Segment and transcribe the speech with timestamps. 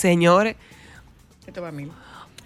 [0.00, 0.56] Señores,
[1.46, 1.90] Esto va a mil.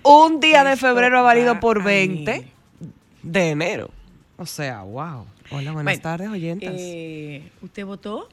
[0.05, 2.93] un día de febrero ha va valido por a 20 mil.
[3.25, 3.91] de enero.
[4.37, 5.27] O sea, wow.
[5.51, 6.75] Hola, buenas Bueno, tardes, oyentas.
[6.79, 8.29] eh, ¿Usted votó?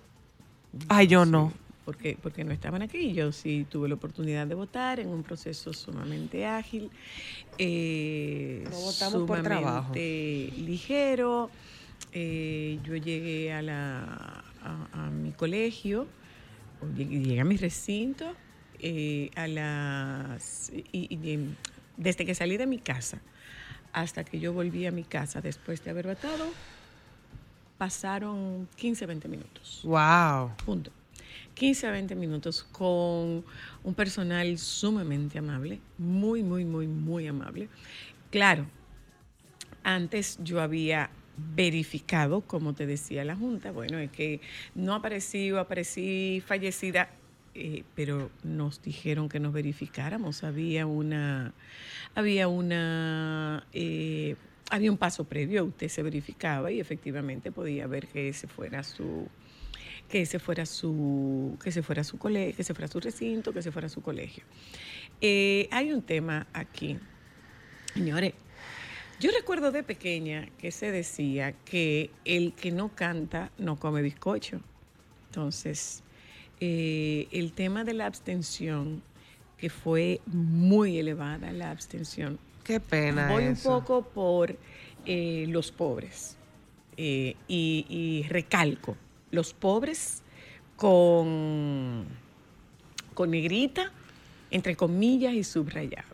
[0.88, 1.52] Ay, yo no.
[1.84, 3.14] Porque, porque no estaban aquí.
[3.14, 6.92] Yo sí tuve la oportunidad de votar en un proceso sumamente ágil,
[7.58, 9.82] eh, No votamos por trabajo.
[9.88, 11.50] sumamente ligero.
[12.14, 16.06] Eh, yo llegué a, la, a, a mi colegio,
[16.96, 18.26] llegué, llegué a mi recinto,
[18.80, 21.50] eh, a las, y- y de-
[21.98, 23.20] desde que salí de mi casa
[23.94, 26.46] hasta que yo volví a mi casa después de haber votado,
[27.78, 29.82] pasaron 15, 20 minutos.
[29.84, 30.52] Wow.
[30.66, 30.92] Punto.
[31.54, 33.44] 15 a 20 minutos con
[33.84, 37.68] un personal sumamente amable, muy, muy, muy, muy amable.
[38.30, 38.68] Claro,
[39.84, 41.10] antes yo había
[41.56, 44.42] verificado, como te decía la Junta, bueno, es que
[44.76, 47.10] no aparecí o aparecí fallecida,
[47.60, 50.44] eh, pero nos dijeron que nos verificáramos.
[50.44, 51.56] Había una,
[52.14, 54.36] había una, eh,
[54.70, 59.28] había un paso previo, usted se verificaba y efectivamente podía ver que ese fuera su,
[60.08, 63.64] que ese fuera su, que se fuera su colegio, que se fuera su recinto, que
[63.64, 64.44] se fuera su colegio.
[65.20, 67.00] Eh, hay un tema aquí,
[67.96, 68.34] señores.
[69.20, 74.62] Yo recuerdo de pequeña que se decía que el que no canta no come bizcocho.
[75.30, 76.04] Entonces,
[76.60, 79.02] eh, el tema de la abstención,
[79.58, 84.54] que fue muy elevada la abstención, Qué pena Voy un poco por
[85.06, 86.36] eh, los pobres
[86.98, 88.98] eh, y, y recalco,
[89.32, 90.22] los pobres
[90.76, 92.06] con,
[93.14, 93.94] con negrita,
[94.52, 96.14] entre comillas y subrayado.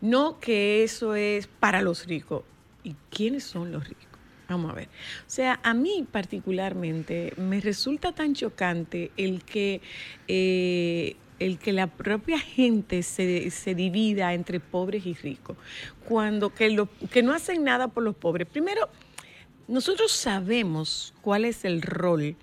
[0.00, 2.44] No que eso es para los ricos.
[2.82, 3.99] ¿Y quiénes son los ricos?
[4.50, 4.88] Vamos a ver.
[4.88, 9.80] O sea, a mí particularmente me resulta tan chocante el que,
[10.26, 15.56] eh, el que la propia gente se, se divida entre pobres y ricos,
[16.08, 18.48] cuando que, lo, que no hacen nada por los pobres.
[18.48, 18.88] Primero,
[19.68, 22.34] nosotros sabemos cuál es el rol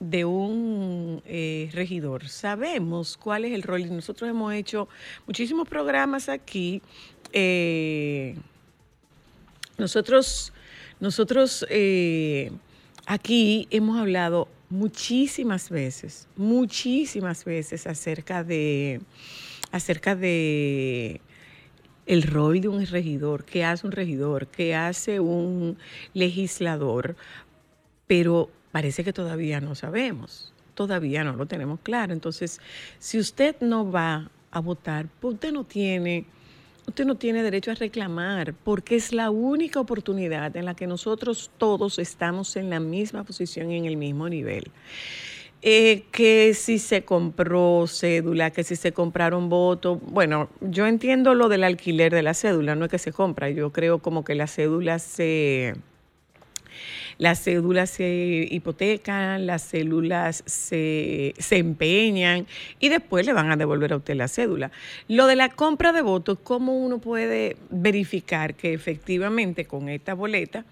[0.00, 4.88] de un eh, regidor, sabemos cuál es el rol y nosotros hemos hecho
[5.26, 6.80] muchísimos programas aquí.
[7.34, 8.36] eh,
[9.78, 10.52] nosotros,
[11.02, 12.52] nosotros eh,
[13.06, 19.00] aquí hemos hablado muchísimas veces, muchísimas veces acerca de,
[19.72, 21.20] acerca de
[22.06, 25.76] el rol de un regidor, qué hace un regidor, qué hace un
[26.14, 27.16] legislador,
[28.06, 32.12] pero parece que todavía no sabemos, todavía no lo tenemos claro.
[32.12, 32.60] Entonces,
[33.00, 36.26] si usted no va a votar, pues usted no tiene
[36.86, 41.50] usted no tiene derecho a reclamar, porque es la única oportunidad en la que nosotros
[41.58, 44.70] todos estamos en la misma posición y en el mismo nivel.
[45.64, 50.00] Eh, que si se compró cédula, que si se compraron votos.
[50.02, 53.48] Bueno, yo entiendo lo del alquiler de la cédula, no es que se compra.
[53.48, 55.74] Yo creo como que la cédula se,
[57.22, 62.48] Las cédulas se hipotecan, las células se, se empeñan
[62.80, 64.72] y después le van a devolver a usted la cédula.
[65.06, 70.64] Lo de la compra de votos, ¿cómo uno puede verificar que efectivamente con esta boleta,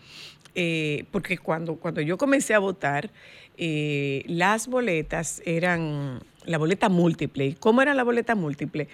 [0.57, 3.11] eh, porque cuando, cuando yo comencé a votar,
[3.57, 7.47] eh, las boletas eran la boleta múltiple.
[7.47, 8.89] ¿Y cómo era la boleta múltiple?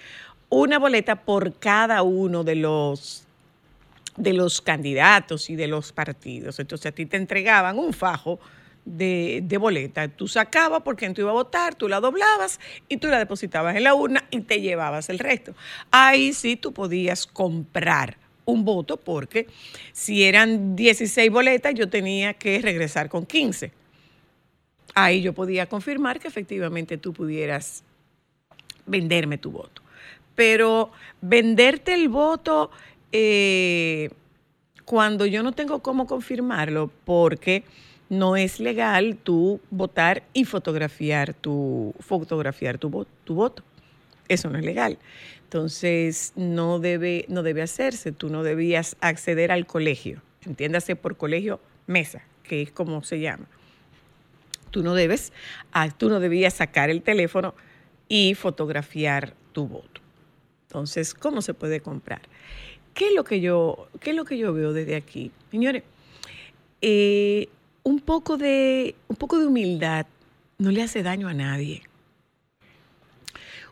[0.51, 3.26] Una boleta por cada uno de los
[4.17, 6.59] de los candidatos y de los partidos.
[6.59, 8.41] Entonces a ti te entregaban un fajo
[8.85, 10.09] de, de boleta.
[10.09, 13.77] Tú sacabas por quién tú ibas a votar, tú la doblabas y tú la depositabas
[13.77, 15.55] en la urna y te llevabas el resto.
[15.91, 18.17] Ahí sí tú podías comprar
[18.47, 19.49] un voto porque
[19.93, 23.73] si eran 16 boletas yo tenía que regresar con 15.
[24.95, 27.85] Ahí yo podía confirmar que efectivamente tú pudieras
[28.87, 29.83] venderme tu voto.
[30.35, 30.91] Pero
[31.21, 32.71] venderte el voto
[33.13, 34.11] eh,
[34.85, 37.65] cuando yo no tengo cómo confirmarlo, porque
[38.09, 43.63] no es legal tú votar y fotografiar tu, fotografiar tu, vo- tu voto.
[44.29, 44.99] Eso no es legal.
[45.45, 48.13] Entonces, no debe, no debe hacerse.
[48.13, 50.21] Tú no debías acceder al colegio.
[50.45, 53.47] Entiéndase por colegio mesa, que es como se llama.
[54.71, 55.33] Tú no debes,
[55.73, 57.55] ah, tú no debías sacar el teléfono
[58.09, 60.01] y fotografiar tu voto.
[60.69, 62.21] Entonces, ¿cómo se puede comprar?
[62.97, 65.31] ¿Qué es lo que yo, qué es lo que yo veo desde aquí?
[65.51, 65.83] Señores,
[66.81, 67.47] eh,
[67.83, 70.07] un, poco de, un poco de humildad
[70.57, 71.83] no le hace daño a nadie.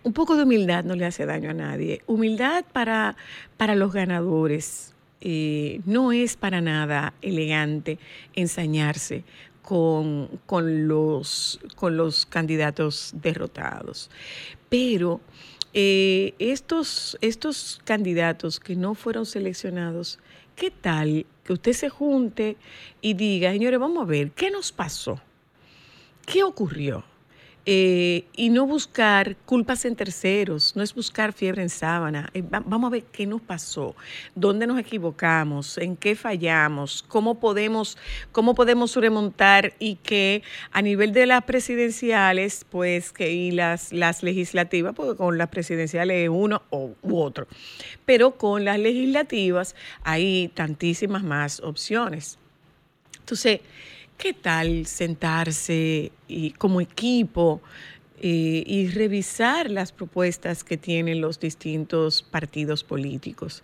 [0.03, 2.03] Un poco de humildad no le hace daño a nadie.
[2.06, 3.17] Humildad para,
[3.56, 4.93] para los ganadores.
[5.23, 7.99] eh, no es para nada elegante
[8.35, 9.25] ensañarse
[9.62, 14.11] con, con los, con los candidatos derrotados.
[14.69, 15.23] Pero
[15.75, 20.21] eh, estos, estos candidatos que no fueron seleccionados,
[20.56, 22.56] ¿qué tal que usted se junte
[23.00, 25.21] y diga, señores, vamos a ver, ¿qué nos pasó?
[26.25, 27.05] ¿Qué ocurrió?
[27.66, 32.28] Eh, y no buscar culpas en terceros, no es buscar fiebre en sábana.
[32.34, 33.96] Eh, va- vamos a ver qué nos pasó,
[34.34, 37.96] dónde nos equivocamos, en qué fallamos, cómo podemos,
[38.32, 44.22] cómo podemos remontar y que a nivel de las presidenciales, pues que y las, las
[44.22, 47.46] legislativas, porque con las presidenciales es uno o, u otro,
[48.05, 52.37] pero con las legislativas hay tantísimas más opciones.
[53.20, 53.60] Entonces,
[54.19, 57.61] ¿qué tal sentarse y como equipo
[58.20, 63.62] eh, y revisar las propuestas que tienen los distintos partidos políticos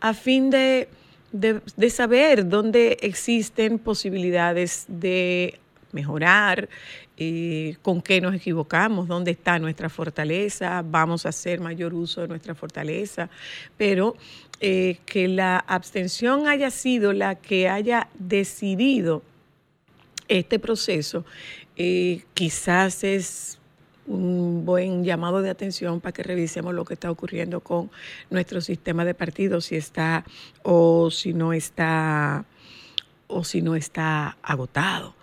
[0.00, 0.88] a fin de,
[1.32, 5.58] de- saber dónde existen posibilidades de
[5.92, 6.68] mejorar,
[7.16, 12.28] eh, con qué nos equivocamos, dónde está nuestra fortaleza, vamos a hacer mayor uso de
[12.28, 13.30] nuestra fortaleza,
[13.78, 14.14] pero
[14.60, 19.22] eh, que la abstención haya sido la que haya decidido
[20.28, 21.24] este proceso,
[21.76, 23.58] eh, quizás es
[24.06, 27.90] un buen llamado de atención para que revisemos lo que está ocurriendo con
[28.30, 30.24] nuestro sistema de partidos, si está
[30.62, 32.44] o si no está
[33.26, 35.15] o si no está agotado.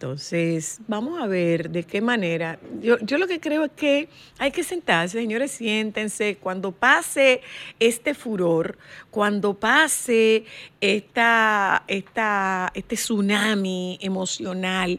[0.00, 2.58] Entonces, vamos a ver de qué manera.
[2.80, 4.08] Yo, yo lo que creo es que
[4.38, 6.38] hay que sentarse, señores, siéntense.
[6.40, 7.42] Cuando pase
[7.78, 8.78] este furor,
[9.10, 10.46] cuando pase
[10.80, 14.98] esta, esta, este tsunami emocional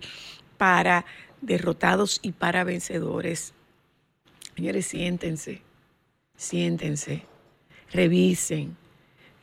[0.59, 1.03] para
[1.41, 3.55] derrotados y para vencedores,
[4.55, 5.63] señores, siéntense,
[6.37, 7.23] siéntense,
[7.91, 8.77] revisen,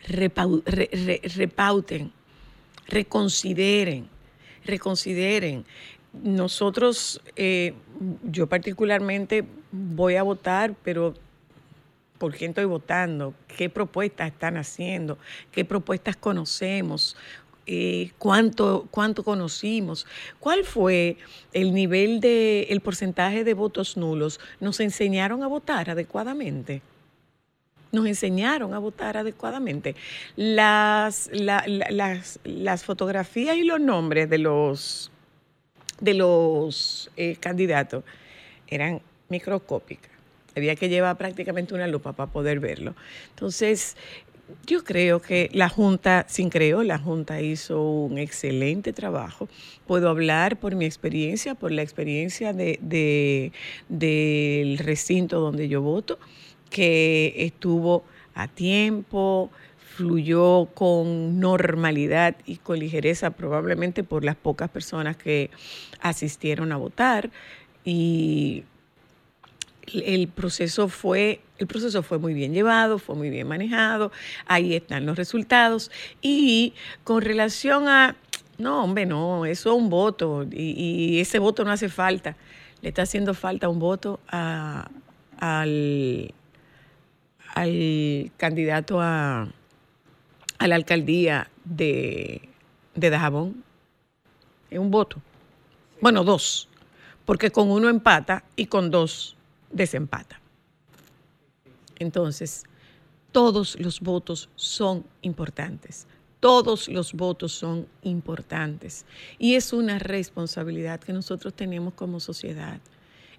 [0.06, 2.12] repau- re- re- repauten,
[2.86, 4.08] reconsideren,
[4.68, 5.64] reconsideren.
[6.12, 7.74] Nosotros, eh,
[8.22, 11.14] yo particularmente voy a votar, pero
[12.18, 13.34] ¿por quién estoy votando?
[13.56, 15.18] ¿Qué propuestas están haciendo?
[15.52, 17.16] ¿Qué propuestas conocemos?
[17.66, 20.06] Eh, ¿cuánto, ¿Cuánto conocimos?
[20.40, 21.18] ¿Cuál fue
[21.52, 24.40] el nivel de, el porcentaje de votos nulos?
[24.58, 26.80] ¿Nos enseñaron a votar adecuadamente?
[27.92, 29.94] Nos enseñaron a votar adecuadamente.
[30.36, 35.10] Las, la- la- las, las fotografías y los nombres de los,
[36.00, 38.04] de los eh, candidatos
[38.68, 40.10] eran microscópicas.
[40.56, 42.94] Había que llevar prácticamente una lupa para poder verlo.
[43.30, 43.96] Entonces,
[44.66, 49.48] yo creo que la Junta, sin creo, la Junta hizo un excelente trabajo.
[49.86, 53.52] Puedo hablar por mi experiencia, por la experiencia de, de-
[53.88, 56.18] del recinto donde yo voto,
[56.70, 59.50] que estuvo a tiempo,
[59.96, 65.50] fluyó con normalidad y con ligereza, probablemente por las pocas personas que
[66.00, 67.30] asistieron a votar.
[67.84, 68.64] Y
[69.92, 74.12] el proceso fue el proceso fue muy bien llevado, fue muy bien manejado,
[74.46, 75.90] ahí están los resultados
[76.22, 78.14] y con relación a
[78.58, 82.36] No, hombre, no, eso es un voto y, ese voto no hace falta.
[82.82, 84.88] Le está haciendo falta un voto a-
[85.38, 86.34] al,
[87.60, 89.48] al candidato a,
[90.58, 92.48] a la alcaldía de,
[92.94, 93.64] de Dajabón.
[94.70, 95.20] Es un voto.
[96.00, 96.68] Bueno, dos,
[97.24, 99.36] porque con uno empata y con dos
[99.70, 100.40] desempata.
[101.98, 102.64] Entonces,
[103.32, 106.06] todos los votos son importantes.
[106.40, 109.04] Todos los votos son importantes.
[109.38, 112.78] Y es una responsabilidad que nosotros tenemos como sociedad.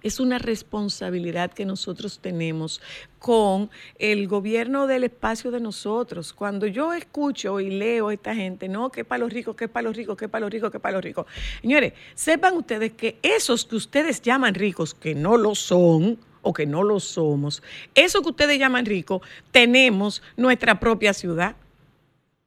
[0.02, 2.80] Es una responsabilidad que nosotros tenemos
[3.18, 6.32] con el gobierno del espacio de nosotros.
[6.32, 9.88] Cuando yo escucho y leo a esta gente, no, que para los ricos, que para
[9.88, 11.26] los ricos, que para los ricos, que para los ricos.
[11.60, 16.66] Señores, sepan ustedes que esos que ustedes llaman ricos, que no lo son, o que
[16.66, 17.62] no lo somos,
[17.94, 21.54] eso que ustedes llaman ricos, tenemos nuestra propia ciudad.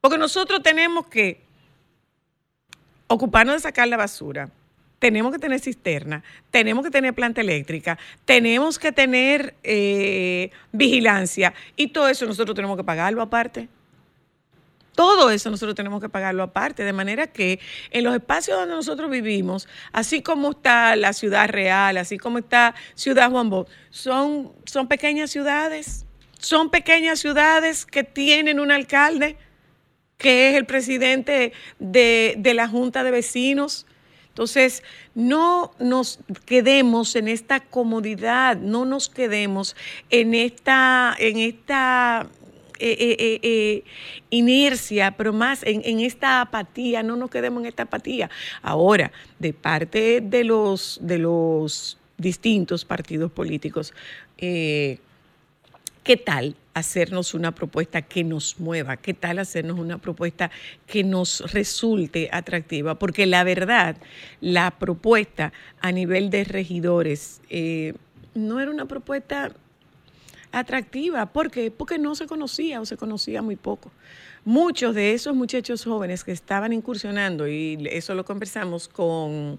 [0.02, 1.42] Porque nosotros tenemos que
[3.08, 4.50] ocuparnos de sacar la basura,
[5.04, 11.88] tenemos que tener cisterna, tenemos que tener planta eléctrica, tenemos que tener eh, vigilancia y
[11.90, 13.68] todo eso nosotros tenemos que pagarlo aparte.
[14.96, 17.60] Todo eso nosotros tenemos que pagarlo aparte, de manera que
[17.92, 22.74] en los espacios donde nosotros vivimos, así como está la ciudad real, así como está
[22.96, 26.06] Ciudad Juan Bosch, son, son pequeñas ciudades,
[26.40, 29.36] son pequeñas ciudades que tienen un alcalde
[30.18, 33.86] que es el presidente de, de la Junta de Vecinos.
[34.34, 34.82] Entonces,
[35.14, 39.76] no nos quedemos en esta comodidad, no nos quedemos
[40.10, 42.28] en esta, en esta
[42.80, 43.84] eh, eh, eh,
[44.32, 48.32] inercia, pero más en, en esta apatía, no nos quedemos en esta apatía.
[48.64, 53.94] Ahora, de parte de los, de los distintos partidos políticos,
[56.04, 58.98] ¿Qué tal hacernos una propuesta que nos mueva?
[58.98, 60.52] ¿Qué tal hacernos una propuesta
[60.88, 63.00] que nos resulte atractiva?
[63.00, 63.98] Porque la verdad,
[64.42, 67.94] la propuesta a nivel de regidores eh,
[68.34, 69.52] no era una propuesta
[70.52, 71.26] atractiva.
[71.26, 71.72] ¿Por qué?
[71.72, 73.92] Porque no se conocía o se conocía muy poco.
[74.46, 79.58] Muchos de esos muchachos jóvenes que estaban incursionando, y eso lo conversamos con,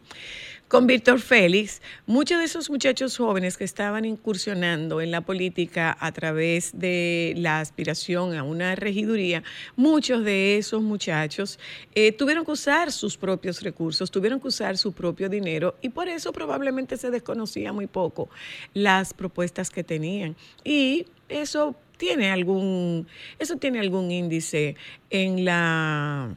[0.68, 6.10] con Víctor Félix, muchos de esos muchachos jóvenes que estaban incursionando en la política a
[6.12, 9.42] través de la aspiración a una regiduría,
[9.76, 11.58] muchos de esos muchachos
[11.94, 16.08] eh, tuvieron que usar sus propios recursos, tuvieron que usar su propio dinero y por
[16.08, 18.28] eso probablemente se desconocía muy poco
[18.72, 20.34] las propuestas que tenían.
[20.64, 23.06] Y eso tiene algún,
[23.38, 24.76] eso tiene algún índice
[25.10, 26.36] en la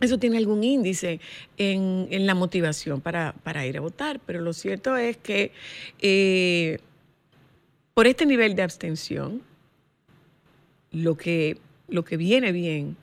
[0.00, 1.20] eso tiene algún índice
[1.56, 3.34] en, la motivación para,
[3.66, 5.52] ir a votar, pero lo cierto es que
[6.00, 6.78] eh,
[7.94, 9.42] por este nivel de abstención,
[10.90, 11.56] lo que
[12.16, 12.96] viene bien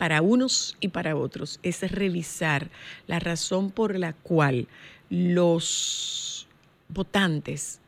[0.00, 2.70] para unos y para otros es revisar
[3.06, 4.66] la razón por la cual
[5.10, 6.48] los
[6.88, 7.80] votantes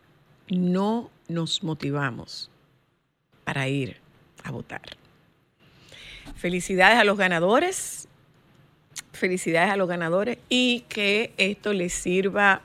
[0.48, 2.50] no nos motivamos
[3.44, 3.96] para ir
[4.44, 4.82] a votar.
[6.36, 8.08] Felicidades a los ganadores,
[9.12, 12.62] felicidades a los ganadores y que esto les sirva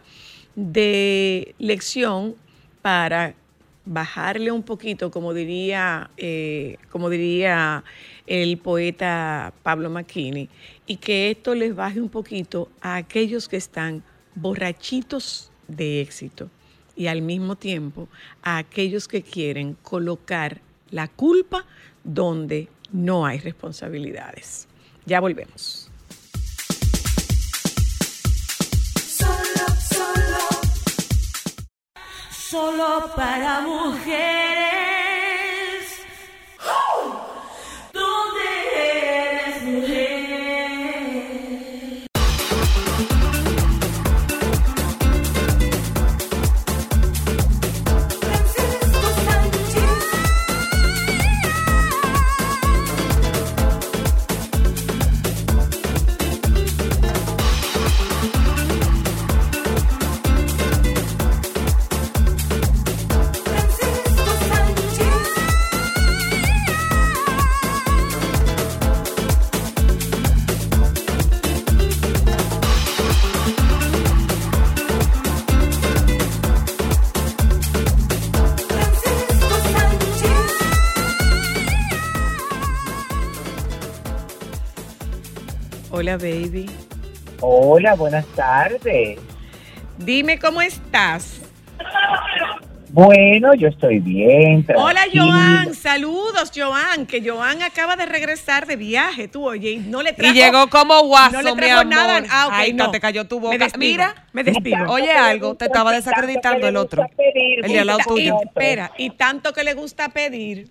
[0.56, 2.36] de lección
[2.82, 3.36] para
[3.86, 7.84] bajarle un poquito, como diría, eh, como diría
[8.26, 10.50] el poeta Pablo McKinney,
[10.86, 14.04] y que esto les baje un poquito a aquellos que están
[14.36, 16.50] borrachitos de éxito
[16.96, 18.08] y al mismo tiempo
[18.42, 21.66] a aquellos que quieren colocar la culpa
[22.04, 24.68] donde no hay responsabilidades.
[25.06, 25.87] Ya volvemos.
[32.50, 34.97] Solo para mujeres.
[85.98, 86.70] Hola, baby.
[87.42, 89.18] Hola, buenas tardes.
[89.98, 91.42] Dime cómo estás.
[92.90, 94.64] Bueno, yo estoy bien.
[94.76, 95.02] Hola.
[95.12, 95.74] Joan.
[95.74, 97.08] Saludos, Joan.
[97.08, 100.32] Que Joan acaba de regresar de viaje, tú, oye, y no le trajo...
[100.32, 101.88] Y llegó como guaso, no le mi trajo amor.
[101.96, 102.24] nada.
[102.30, 102.92] Ah, ok, Ay, no.
[102.92, 103.58] te cayó tu Me boca.
[103.58, 104.86] despido, Mira, me despido.
[104.90, 107.08] Oye, algo, te estaba desacreditando el otro.
[107.18, 108.38] pedir El de al lado tuyo.
[108.44, 110.70] Espera, y tanto que le gusta pedir.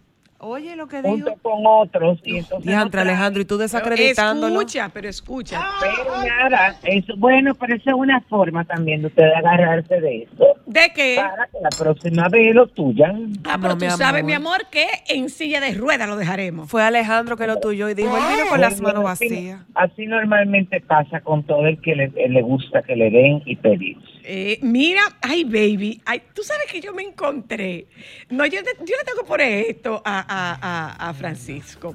[0.48, 1.38] Oye, lo que Junto dijo.
[1.42, 2.20] con otros.
[2.24, 3.10] Y entonces Diantre, no.
[3.10, 4.60] Alejandro, y tú desacreditándolo.
[4.60, 5.60] Escucha, pero escucha.
[5.80, 10.44] Pero nada, eso, bueno, pero esa es una forma también de ustedes agarrarse de eso
[10.66, 11.14] ¿De qué?
[11.16, 13.32] para que la próxima vez lo tuyan.
[13.44, 14.24] Ah, pero No, tú mi sabes, amor.
[14.24, 16.68] mi amor, que en silla de ruedas lo dejaremos.
[16.68, 19.60] Fue Alejandro que lo tuyo y dijo, él vino con las manos vacías.
[19.74, 23.96] Así normalmente pasa con todo el que le, le gusta que le den y pedir.
[24.24, 27.86] Eh, mira, ay, baby, ay, tú sabes que yo me encontré.
[28.28, 30.58] No, yo, te- yo le tengo que poner esto a, a-
[31.06, 31.94] a- a Francisco.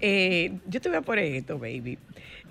[0.00, 1.98] Eh, yo te voy a poner esto, baby.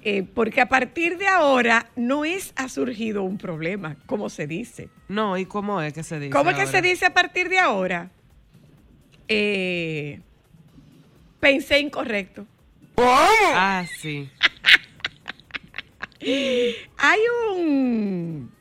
[0.08, 4.90] Eh, porque a partir de ahora no es ha surgido un problema, como se dice.
[5.08, 6.30] No, ¿y cómo es que se dice?
[6.30, 8.12] ¿Cómo es que se dice a partir de ahora?
[9.28, 10.20] Eh,
[11.40, 12.46] pensé incorrecto.
[12.98, 14.30] Ah, sí.
[16.98, 17.20] Hay
[17.56, 18.52] un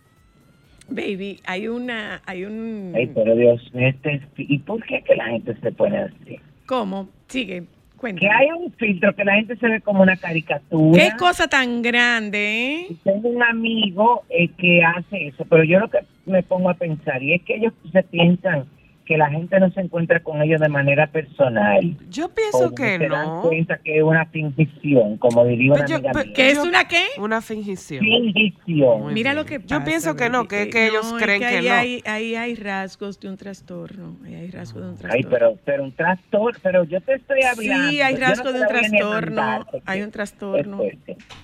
[0.89, 5.27] baby, hay una, hay un Ay, pero Dios mío, este, ¿y por qué que la
[5.27, 6.39] gente se pone así?
[6.67, 7.09] ¿Cómo?
[7.29, 7.65] Sigue,
[8.04, 8.34] Que cuéntame.
[8.34, 11.02] hay un filtro que la gente se ve como una caricatura.
[11.02, 12.96] Qué cosa tan grande, ¿eh?
[13.02, 17.23] Tengo un amigo eh, que hace eso, pero yo lo que me pongo a pensar,
[17.23, 18.66] y es que ellos se piensan
[19.04, 21.94] que la gente no se encuentra con ellos de manera personal.
[22.08, 23.42] Yo pienso o que se dan no.
[23.42, 26.34] cuenta que es una fingición, como diría una Pero yo- amiga pero- mía.
[26.34, 27.04] ¿Qué es Yo- una qué?
[27.18, 28.00] Una fingición.
[28.02, 29.02] Fingición.
[29.02, 29.37] Muy Mira bien.
[29.37, 29.84] lo que Yo pasa.
[29.84, 31.75] pienso que no, que- que ellos no, es creen que ahí no.
[31.75, 34.16] Hay, ahí hay rasgos de un trastorno.
[34.25, 35.14] Ahí hay rasgos de un trastorno.
[35.28, 37.90] Ay, pero, pero un trastorno, pero yo te estoy hablando.
[37.90, 40.80] Sí, hay yo no rasgos te de un trastorno, mandar, hay un trastorno.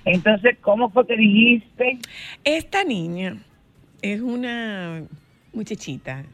[0.07, 1.99] Entonces, ¿cómo fue que dijiste?
[2.43, 3.37] Esta niña
[4.01, 5.03] es una
[5.53, 6.25] muchachita,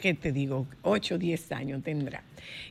[0.00, 2.22] que te digo, 8 o 10 años tendrá.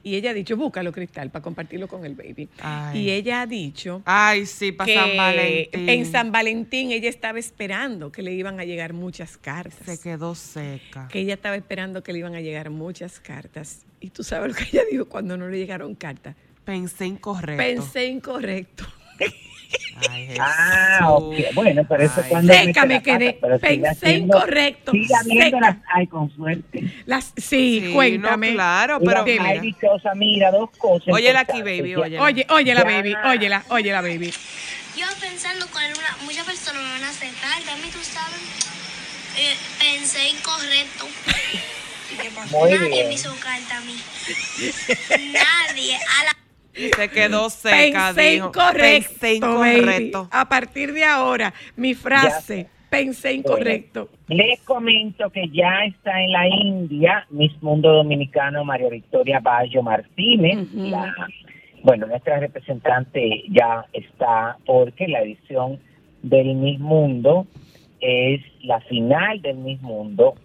[0.04, 2.50] Y ella ha dicho, búscalo, Cristal, para compartirlo con el baby.
[2.60, 3.00] Ay.
[3.00, 5.90] Y ella ha dicho Ay, sí, para que San Valentín.
[5.90, 9.86] en San Valentín ella estaba esperando que le iban a llegar muchas cartas.
[9.86, 11.08] Se quedó seca.
[11.08, 13.86] Que ella estaba esperando que le iban a llegar muchas cartas.
[14.00, 16.36] Y tú sabes lo que ella dijo cuando no le llegaron cartas.
[16.66, 17.64] Pensé incorrecto.
[17.64, 18.86] Pensé incorrecto.
[20.10, 21.46] Ay, Ah, Jesús.
[21.50, 21.54] ok.
[21.56, 22.30] Bueno, pero eso Ay.
[22.30, 23.40] cuando Seca me pata, quedé.
[23.42, 24.92] sigue Pensé incorrecto.
[24.92, 25.60] Viendo Seca.
[25.60, 26.84] las ay con suerte.
[27.06, 28.50] Las, sí, Sí, cuéntame.
[28.50, 29.48] no, claro, pero dime.
[29.50, 31.08] ay dichosa, mira, dos cosas.
[31.14, 32.22] Óyela aquí, baby, óyela.
[32.24, 34.34] Oye, óyela, baby, óyela, óyela, baby.
[34.98, 38.40] Yo pensando con una, muchas personas me van a aceptar, a mí tú sabes,
[39.40, 41.08] eh, pensé incorrecto.
[42.14, 42.58] ¿Y qué pasó?
[42.60, 43.08] Muy Nadie bien.
[43.08, 43.96] me hizo carta a mí.
[45.34, 45.96] Nadie.
[45.96, 46.38] A la
[46.74, 48.48] Se quedó seca, Pensé dijo.
[48.48, 49.76] incorrecto, Pensé baby.
[49.76, 50.28] incorrecto.
[50.32, 54.10] A partir de ahora, mi frase, pensé incorrecto.
[54.28, 60.68] Les comento que ya está en la India Miss Mundo Dominicano María Victoria Bayo Martínez.
[60.74, 61.14] La-
[61.84, 65.80] bueno, nuestra representante ya está porque la edición
[66.22, 67.46] del Miss Mundo
[68.00, 70.36] es la final del Miss Mundo.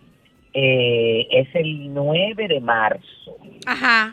[0.55, 3.37] eh, es el 9 de marzo.
[3.67, 4.13] Ajá.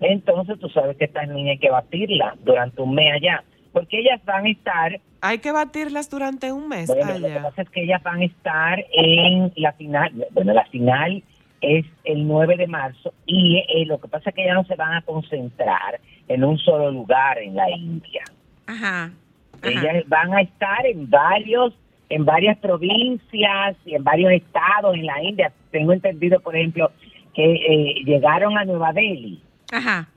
[0.00, 4.20] Entonces tú sabes que estas niñas hay que batirla durante un mes allá, porque ellas
[4.24, 7.82] van a estar Hay que batirlas durante un mes Bueno, lo que pasa es que
[7.82, 10.26] ellas van a estar en la final.
[10.32, 11.22] Bueno, la final
[11.60, 14.76] es el 9 de marzo y eh, lo que pasa es que ellas no se
[14.76, 18.22] van a concentrar en un solo lugar en la India.
[18.66, 19.04] Ajá.
[19.04, 19.68] ajá.
[19.68, 21.74] Ellas van a estar en varios
[22.10, 25.52] en varias provincias y en varios estados en la India.
[25.70, 26.90] Tengo entendido, por ejemplo,
[27.34, 29.40] que eh, llegaron a Nueva Delhi,
[29.72, 30.08] Ajá.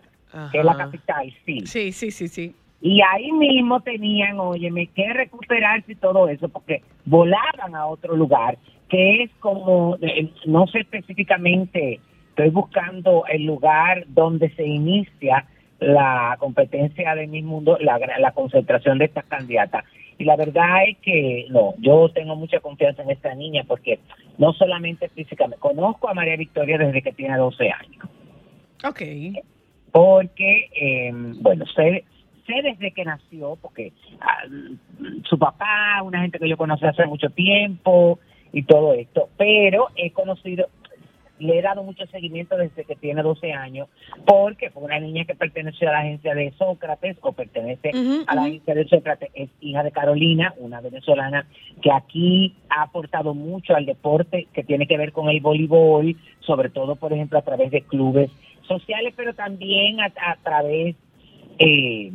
[0.52, 1.62] que es la capital, sí.
[1.66, 2.56] Sí, sí, sí, sí.
[2.82, 8.58] Y ahí mismo tenían, óyeme, que recuperarse y todo eso, porque volaban a otro lugar,
[8.90, 15.46] que es como, eh, no sé específicamente, estoy buscando el lugar donde se inicia
[15.80, 19.86] la competencia de mi mundo, la, la concentración de estas candidatas.
[20.18, 24.00] Y la verdad es que no, yo tengo mucha confianza en esta niña porque
[24.38, 28.10] no solamente físicamente, conozco a María Victoria desde que tiene 12 años
[28.84, 29.02] Ok.
[29.92, 32.04] porque, eh, bueno, sé,
[32.48, 34.44] sé desde que nació, porque ah,
[35.24, 38.20] su papá, una gente que yo conocí hace mucho tiempo
[38.52, 40.68] y todo esto, pero he conocido,
[41.38, 43.88] le he dado mucho seguimiento desde que tiene 12 años,
[44.26, 47.92] porque fue una niña que perteneció a la agencia de Sócrates, o pertenece
[48.26, 51.46] a la agencia de Sócrates, es hija de Carolina, una venezolana
[51.82, 56.70] que aquí ha aportado mucho al deporte que tiene que ver con el voleibol, sobre
[56.70, 58.32] todo, por ejemplo, a través de clubes
[58.68, 60.96] sociales, pero también a, a través
[61.60, 62.12] eh,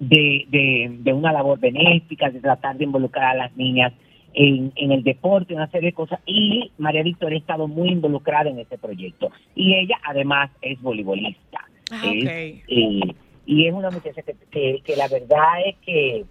[0.00, 3.92] de, de, de una labor benéfica, de tratar de involucrar a las niñas
[4.34, 8.48] en, en el deporte, una serie de cosas, y María Victoria ha estado muy involucrada
[8.50, 9.30] en este proyecto.
[9.54, 11.60] Y ella además es voleibolista.
[11.90, 12.30] Ah, Es, ok.
[12.68, 13.00] eh,
[13.44, 16.24] y es una muchacha que, que, que la verdad es que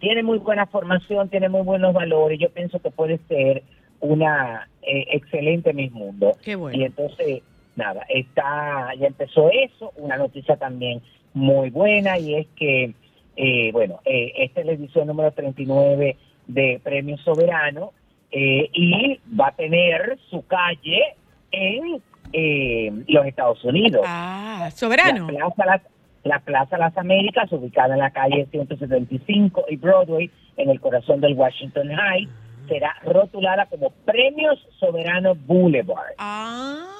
[0.00, 2.38] tiene muy buena formación, tiene muy buenos valores.
[2.38, 3.62] Yo pienso que puede ser
[4.00, 6.32] una eh, excelente Miss Mundo.
[6.44, 6.78] Qué bueno.
[6.78, 7.42] Y entonces,
[7.76, 9.92] nada, está, ya empezó eso.
[9.96, 11.02] Una noticia también
[11.34, 12.94] muy buena y es que,
[13.36, 17.92] eh, bueno, eh, esta es la edición número 39 de Premio Soberano
[18.30, 21.14] eh, y va a tener su calle
[21.52, 24.02] en eh, los Estados Unidos.
[24.06, 25.30] Ah, soberano.
[25.30, 25.82] La Plaza, Las,
[26.24, 31.34] la Plaza Las Américas, ubicada en la calle 175 y Broadway, en el corazón del
[31.34, 32.32] Washington Heights,
[32.68, 36.14] será rotulada como Premios Soberano Boulevard.
[36.18, 36.95] Ah,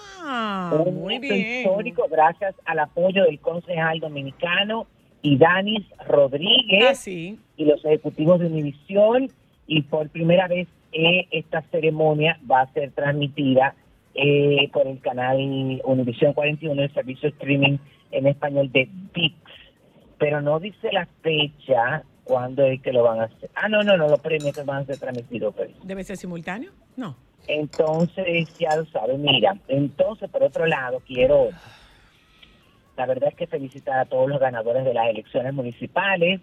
[0.86, 1.60] un muy bien.
[1.62, 4.86] histórico gracias al apoyo del concejal dominicano
[5.22, 7.38] y Danis Rodríguez Ah, sí.
[7.56, 9.28] y los ejecutivos de Univisión
[9.66, 13.74] y por primera vez eh, esta ceremonia va a ser transmitida
[14.14, 15.38] eh, por el canal
[15.84, 17.76] Univisión 41, el servicio streaming
[18.12, 19.34] en español de VIX,
[20.18, 23.50] pero no dice la fecha cuándo es que lo van a hacer.
[23.54, 25.54] Ah, no, no, no, los premios que van a ser transmitidos.
[25.54, 25.70] pues.
[25.84, 26.70] ¿Debe ser simultáneo?
[26.96, 27.16] No.
[27.48, 31.48] Entonces, ya lo saben, mira, entonces por otro lado quiero,
[32.96, 36.40] la verdad es que felicitar a todos los ganadores de las elecciones municipales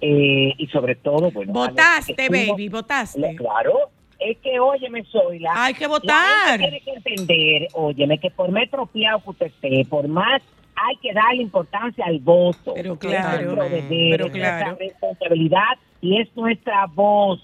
[0.00, 3.36] eh, y sobre todo, bueno, Votaste, baby, votaste.
[3.36, 5.64] Claro, es que óyeme, soy la...
[5.64, 6.58] Hay que votar.
[6.58, 10.42] tiene que entender, óyeme, que por más tropiado que usted esté, por más
[10.76, 12.72] hay que darle importancia al voto.
[12.74, 14.76] Pero Es claro, pero es claro.
[14.78, 17.40] responsabilidad y es nuestra voz.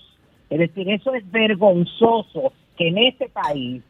[0.51, 3.83] Es decir, eso es vergonzoso que en este país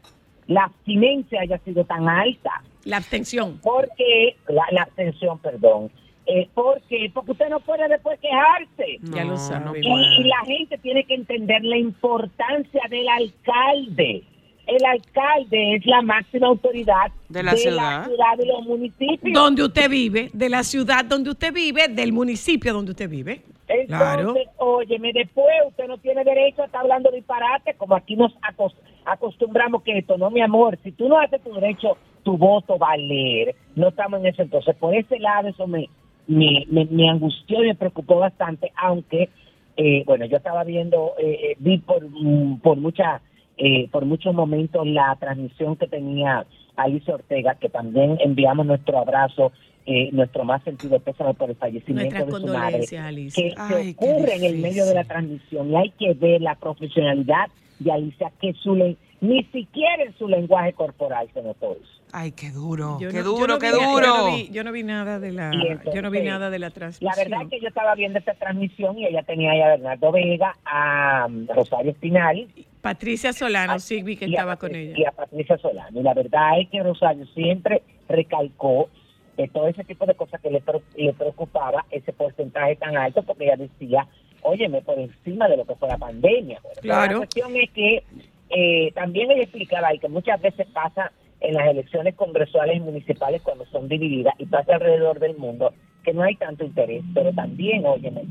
[0.47, 2.63] la abstinencia haya sido tan alta.
[2.83, 3.59] La abstención.
[3.63, 5.91] Porque, la, la abstención, perdón.
[6.27, 8.99] Eh, porque, porque usted no puede después quejarse.
[9.01, 9.79] Ya lo sabe.
[9.79, 14.23] Y, y la gente tiene que entender la importancia del alcalde.
[14.67, 18.05] El alcalde es la máxima autoridad De la ciudad.
[18.05, 19.33] ciudad de los municipios.
[19.33, 23.41] Donde usted vive, de la ciudad donde usted vive, del municipio donde usted vive.
[23.87, 24.19] Claro.
[24.21, 28.75] Entonces, óyeme, después usted no tiene derecho a estar hablando disparate, como aquí nos acos-
[29.05, 32.91] acostumbramos que esto, no, mi amor, si tú no haces tu derecho, tu voto va
[32.91, 33.55] a leer.
[33.75, 34.41] No estamos en eso.
[34.43, 35.89] Entonces, por ese lado, eso me,
[36.27, 39.29] me, me, me angustió y me preocupó bastante, aunque,
[39.77, 43.21] eh, bueno, yo estaba viendo, eh, eh, vi por, mm, por mucha,
[43.57, 49.51] eh, por muchos momentos la transmisión que tenía Alicia Ortega, que también enviamos nuestro abrazo,
[49.85, 53.41] eh, nuestro más sentido pésame por el fallecimiento Nuestras de su madre Alicia.
[53.43, 56.55] que Ay, se ocurre en el medio de la transmisión y hay que ver la
[56.55, 57.45] profesionalidad
[57.79, 62.01] de Alicia que su le- ni siquiera en su lenguaje corporal se notó eso.
[62.11, 64.07] Ay, qué duro, Yo qué no- yo duro, no qué vi- Yo duro.
[64.07, 65.51] no, vi, yo no vi nada de la,
[65.93, 67.13] yo no vi nada de la La transmisión.
[67.17, 70.55] verdad es que yo estaba viendo esta transmisión y ella tenía ahí a Bernardo Vega,
[70.65, 72.47] a um, Rosario Espinal
[72.85, 74.93] Patricia Solano, sí vi que y estaba con ella.
[74.95, 75.99] y a Patricia Solano.
[75.99, 78.89] Y la verdad es que Rosario siempre recalcó
[79.37, 80.63] de todo ese tipo de cosas que le,
[80.95, 84.07] le preocupaba ese porcentaje tan alto porque ella decía,
[84.43, 86.59] óyeme, por encima de lo que fue la pandemia.
[86.61, 87.11] Pero Claro.
[87.13, 88.03] La cuestión es que
[88.49, 93.41] eh, también ella explicaba ahí que muchas veces pasa en las elecciones congresuales y municipales
[93.41, 97.85] cuando son divididas y pasa alrededor del mundo que no hay tanto interés, pero también,
[97.85, 98.21] óyeme,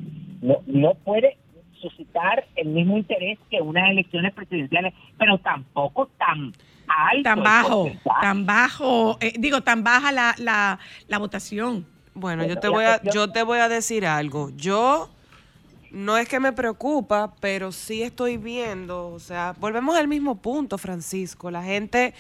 [0.40, 1.37] no, no puede
[1.81, 6.53] suscitar el mismo interés que unas elecciones presidenciales, pero tampoco tan
[6.89, 7.23] alto.
[7.23, 11.87] Tan bajo, tan bajo, eh, digo, tan baja la, la, la votación.
[12.15, 14.51] Bueno, yo te voy a, yo te voy a decir algo.
[14.57, 15.11] Yo
[15.91, 20.77] no es que me preocupa, pero sí estoy viendo, o sea, volvemos al mismo punto,
[20.79, 21.51] Francisco.
[21.51, 22.15] La gente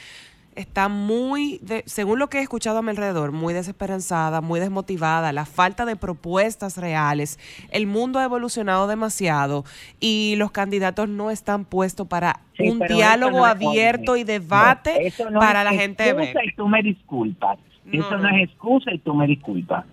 [0.56, 5.32] está muy, de- según lo que he escuchado a mi alrededor, muy desesperanzada, muy desmotivada,
[5.32, 7.38] la falta de propuestas reales.
[7.70, 9.64] El mundo ha evolucionado demasiado
[10.00, 14.94] y los candidatos no están puestos para Sí, un diálogo no abierto y óyeme, debate
[14.94, 16.36] no, eso no para es la gente ver.
[16.44, 17.58] y tú me disculpas.
[17.92, 19.84] Eso no, es excusa y tú me disculpas.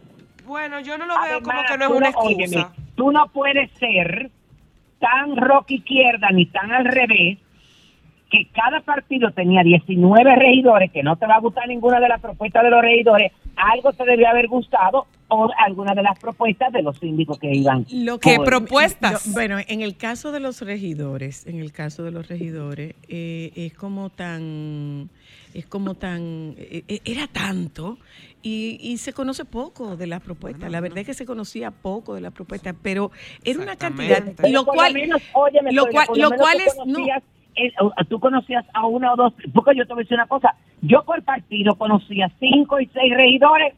[0.46, 2.74] Bueno, yo no lo veo como que no es una óyeme, excusa.
[2.96, 4.32] tú no puedes ser
[5.00, 7.40] tan rock izquierda ni tan al revés
[8.32, 12.22] que cada partido tenía 19 regidores, que no te va a gustar ninguna de las
[12.22, 16.82] propuestas de los regidores, algo te debería haber gustado o alguna de las propuestas de
[16.82, 17.86] los síndicos que iban.
[17.92, 19.28] Lo ¿Qué que- propuestas?
[19.28, 23.52] lo- bueno, en el caso de los regidores, en el caso de los regidores, eh,
[23.56, 25.10] es como tan,
[25.54, 27.98] es como tan, eh, eh, era tanto
[28.42, 30.72] y, y se conoce poco de las propuestas.
[30.72, 33.12] La verdad es que se conocía poco de las propuestas, pero
[33.44, 37.00] era una cantidad, lo cual, menos, óyeme, lo cual, lo es, no,
[37.56, 40.28] eh, o- tú conocías a una o dos, porque yo te voy a decir una
[40.28, 43.74] cosa, yo por partido conocía cinco y seis regidores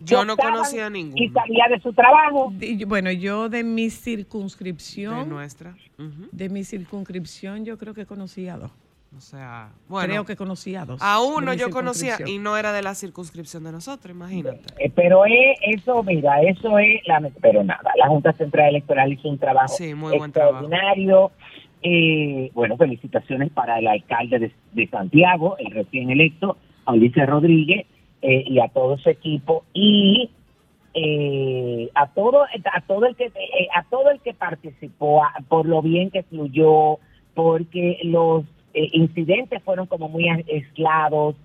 [0.00, 1.32] Yo no conocía Y ninguno.
[1.32, 2.52] salía de su trabajo.
[2.86, 5.74] Bueno, yo de mi De circunscripción, nuestra.
[5.98, 6.28] Ujú.
[6.32, 8.70] de mi circunscripción, yo creo que conocí a dos.
[9.16, 10.08] O sea, bueno.
[10.08, 11.00] creo que conocí a dos.
[11.00, 14.60] A de uno yo conocía y no era de la circunscripción de nosotros, imagínate.
[14.78, 19.28] Eh, pero es, eso, mira, eso es, la, pero nada, la Junta Central Electoral hizo
[19.28, 20.68] un trabajo Sí, muy buen trabajo.
[21.86, 27.84] Eh, bueno, felicitaciones para el alcalde de, Santiago, el recién electo, a Ulises Rodríguez,
[28.22, 30.30] eh, y a todo su equipo, y
[30.94, 35.66] eh, a todo a todo el que eh, a todo el que participó, a- por
[35.66, 36.98] lo bien que fluyó,
[37.34, 41.36] porque los eh, incidentes fueron como muy aislados,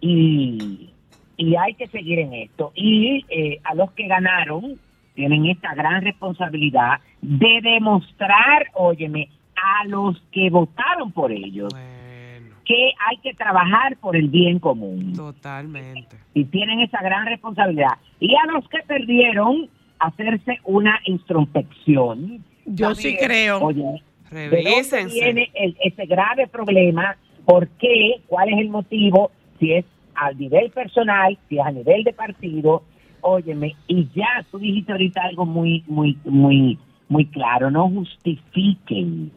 [0.00, 0.90] y,
[1.36, 2.70] y hay que seguir en esto.
[2.76, 3.24] Y
[3.64, 4.78] a los que ganaron
[5.14, 12.92] tienen esta gran responsabilidad de demostrar, óyeme, a los que votaron por ellos Bueno, que
[13.08, 15.12] hay que trabajar por el bien común.
[15.14, 16.16] totalmente.
[16.34, 17.98] Y tienen esa gran responsabilidad.
[18.20, 22.44] Y a los que perdieron, hacerse una introspección.
[22.64, 23.58] Yo sí Saber, creo.
[23.60, 23.82] Oye,
[24.30, 25.14] ¿De dónde Revísense.
[25.14, 27.16] viene el- ese grave problema?
[27.44, 28.22] ¿Por qué?
[28.26, 29.30] ¿Cuál es el motivo?
[29.60, 32.82] Si es a nivel personal, si es a nivel de partido,
[33.22, 39.32] óyeme, y ya tú dijiste ahorita algo muy, muy, muy, muy claro, no justifiquen,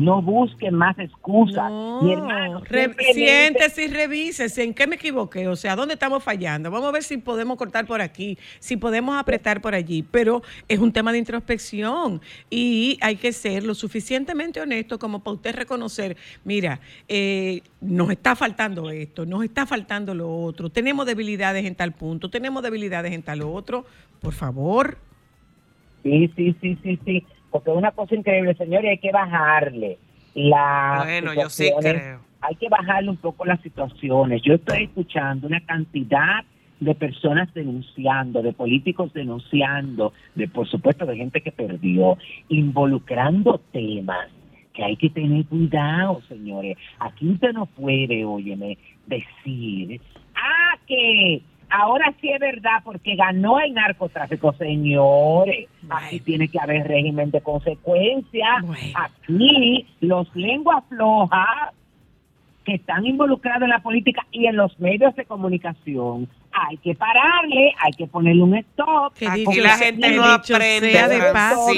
[0.00, 1.70] no busquen más excusas.
[2.02, 5.94] Mi hermano, No, re- simplemente- siéntese y revísese en qué me equivoqué, o sea, dónde
[5.94, 6.70] estamos fallando.
[6.70, 10.78] Vamos a ver si podemos cortar por aquí, si podemos apretar por allí, pero es
[10.78, 16.16] un tema de introspección y hay que ser lo suficientemente honesto como para usted reconocer,
[16.44, 21.92] mira, eh, nos está faltando esto, nos está faltando lo otro, tenemos debilidades en tal
[21.92, 23.84] punto, tenemos debilidades en tal otro,
[24.20, 24.96] por favor.
[26.02, 27.26] Sí, sí, sí, sí, sí.
[27.50, 29.98] Porque es una cosa increíble, señores, hay que bajarle
[30.34, 32.20] la Bueno, yo sí creo.
[32.42, 34.40] Hay que bajarle un poco las situaciones.
[34.42, 36.44] Yo estoy escuchando una cantidad
[36.80, 42.16] de personas denunciando, de políticos denunciando, de por supuesto de gente que perdió,
[42.48, 44.28] involucrando temas
[44.72, 46.78] que hay que tener cuidado, señores.
[46.98, 50.00] Aquí usted no puede, óyeme, decir,
[50.34, 55.68] ah, que ahora sí es verdad porque ganó el narcotráfico, señores.
[55.88, 58.62] Aquí tiene que haber régimen de consecuencias.
[58.62, 58.92] Bueno.
[58.94, 61.74] Aquí los lenguas flojas
[62.64, 67.72] que están involucrados en la política y en los medios de comunicación, hay que pararle,
[67.78, 69.14] hay que ponerle un stop.
[69.14, 71.70] Que dicho la gente no aprende, sea de paso.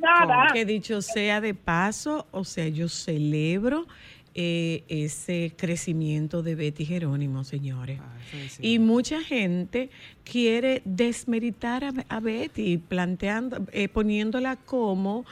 [0.00, 0.46] Nada nada.
[0.52, 3.86] Que dicho sea de paso, o sea, yo celebro
[4.34, 8.00] eh, ese crecimiento de Betty Jerónimo, señores.
[8.00, 8.16] Ah,
[8.60, 9.90] Y mucha gente
[10.24, 15.24] quiere desmeritar a, a Betty, planteando, eh, poniéndola como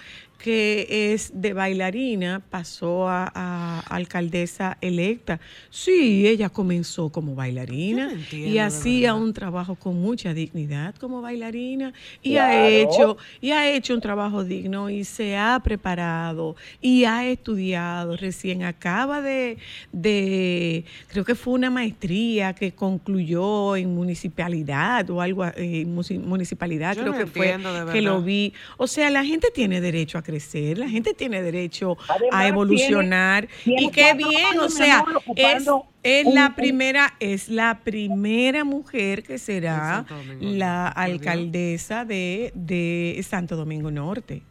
[0.42, 5.38] que es de bailarina, pasó a, a alcaldesa electa.
[5.68, 11.92] Sí, ella comenzó como bailarina entiendo, y hacía un trabajo con mucha dignidad como bailarina
[12.22, 17.26] y ha hecho y ha hecho un trabajo digno y se ha preparado y ha
[17.26, 18.16] estudiado.
[18.16, 19.58] Recién acaba de,
[19.92, 27.02] de creo que fue una maestría que concluyó en municipalidad o algo, eh, municipalidad, Yo
[27.02, 27.56] creo no que fue
[27.92, 28.52] que lo vi.
[28.76, 33.48] O sea, la gente tiene derecho a crecer, la gente tiene derecho Además, a evolucionar
[33.64, 35.04] tiene- y qué bien, años, o sea,
[35.36, 35.66] es,
[36.02, 40.04] es un- la un- primera, es la primera mujer que será
[40.40, 44.42] la alcaldesa de, de Santo Domingo Norte.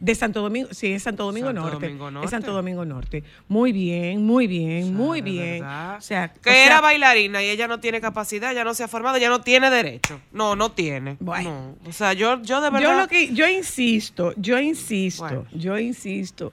[0.00, 1.86] De Santo Domingo, sí, es Santo Domingo, Santo Norte.
[1.88, 2.30] Domingo Es.
[2.30, 3.24] Santo Domingo Norte.
[3.48, 5.64] Muy bien, muy bien, O sea, muy bien.
[5.64, 8.84] O sea, que o sea, era bailarina y ella no tiene capacidad, ya no se
[8.84, 10.20] ha formado, ya no tiene derecho.
[10.30, 11.16] No, no tiene.
[11.18, 11.74] Bueno.
[11.82, 11.90] No.
[11.90, 12.88] O sea, yo, yo de verdad.
[12.92, 15.46] Yo lo que yo insisto, yo insisto, Bueno.
[15.52, 16.52] yo insisto.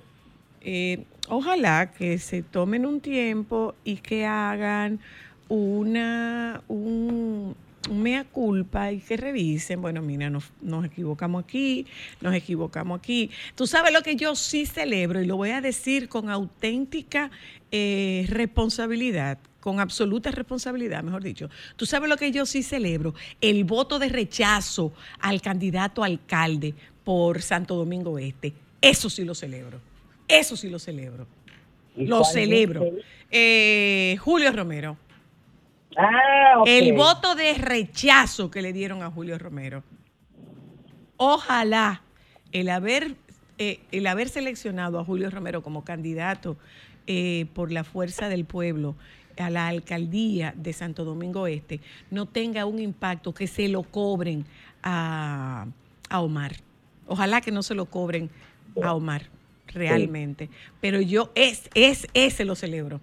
[0.62, 5.00] eh, ojalá que se tomen un tiempo y que hagan
[5.50, 7.56] una un, un
[7.90, 9.82] mea culpa y que revisen.
[9.82, 11.86] Bueno, mira, nos, nos equivocamos aquí,
[12.22, 13.30] nos equivocamos aquí.
[13.56, 17.32] Tú sabes lo que yo sí celebro y lo voy a decir con auténtica
[17.72, 21.50] eh, responsabilidad con absoluta responsabilidad, mejor dicho.
[21.76, 27.42] Tú sabes lo que yo sí celebro, el voto de rechazo al candidato alcalde por
[27.42, 28.54] Santo Domingo Este.
[28.80, 29.80] Eso sí lo celebro.
[30.28, 31.26] Eso sí lo celebro.
[31.98, 32.84] ¿Y Lo celebro.
[32.84, 34.98] es el- Eh, Julio Romero.
[35.98, 36.64] Ah.
[36.66, 39.84] El voto de rechazo que le dieron a Julio Romero.
[41.18, 42.02] Ojalá
[42.52, 43.16] el haber,
[43.58, 46.58] eh, el haber seleccionado a Julio Romero como candidato
[47.08, 48.96] eh, por la fuerza del pueblo
[49.38, 54.46] a la alcaldía de Santo Domingo Este no tenga un impacto que se lo cobren
[54.82, 55.68] a,
[56.10, 56.56] a Omar.
[57.08, 58.30] Ojalá que no se lo cobren
[58.82, 59.24] a Omar,
[59.68, 60.50] realmente.
[60.82, 63.02] Pero yo es, es, ese lo celebro.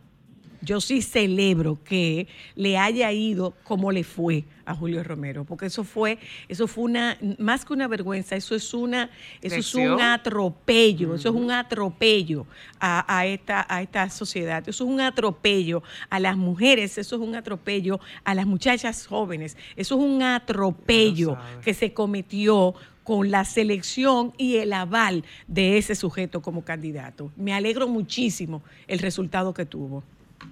[0.62, 5.82] Yo sí celebro que le haya ido como le fue a Julio Romero, porque eso
[5.82, 11.16] fue, eso fue una, más que una vergüenza, eso es una, eso es un atropello,
[11.16, 12.46] eso es un atropello
[12.78, 17.22] a, a esta, a esta sociedad, eso es un atropello a las mujeres, eso es
[17.22, 23.44] un atropello a las muchachas jóvenes, eso es un atropello que se cometió con la
[23.44, 27.32] selección y el aval de ese sujeto como candidato.
[27.36, 30.04] Me alegro muchísimo el resultado que tuvo.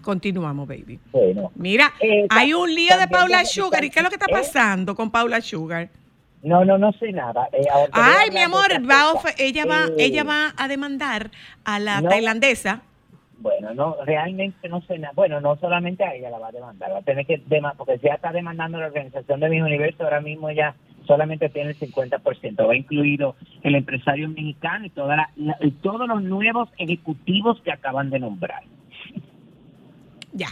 [0.03, 0.99] Continuamos, baby.
[1.13, 3.85] Bueno, Mira, Eh, hay un lío de Paula Sugar.
[3.85, 4.33] ¿Y qué es lo que está ¿Eh?
[4.33, 5.89] pasando con Paula Sugar?
[6.43, 7.49] no, no, no sé nada.
[7.53, 11.31] Eh, Ay, mi amor, va ella va, ella va a demandar
[11.65, 12.09] a la no.
[12.09, 12.81] tailandesa.
[13.39, 15.13] Bueno, no, realmente no sé nada.
[15.15, 17.99] Bueno, no solamente a ella la va a demandar, va a tener que demandar, porque
[17.99, 20.75] si ya está demandando la organización de mi universo, ahora mismo ella
[21.07, 26.07] solamente tiene el 50%, va incluido el empresario mexicano y, toda la- la- y todos
[26.07, 28.63] los nuevos ejecutivos que acaban de nombrar.
[30.33, 30.49] Ya.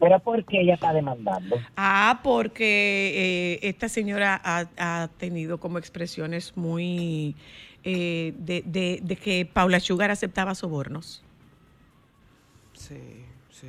[0.00, 1.56] Pero ¿por qué ella está demandando?
[1.76, 7.36] Ah, porque eh, esta señora ha, ha tenido como expresiones muy
[7.84, 11.22] eh, de, de- de que Paula Sugar aceptaba sobornos.
[12.72, 13.68] Sí, sí.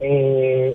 [0.00, 0.74] Eh,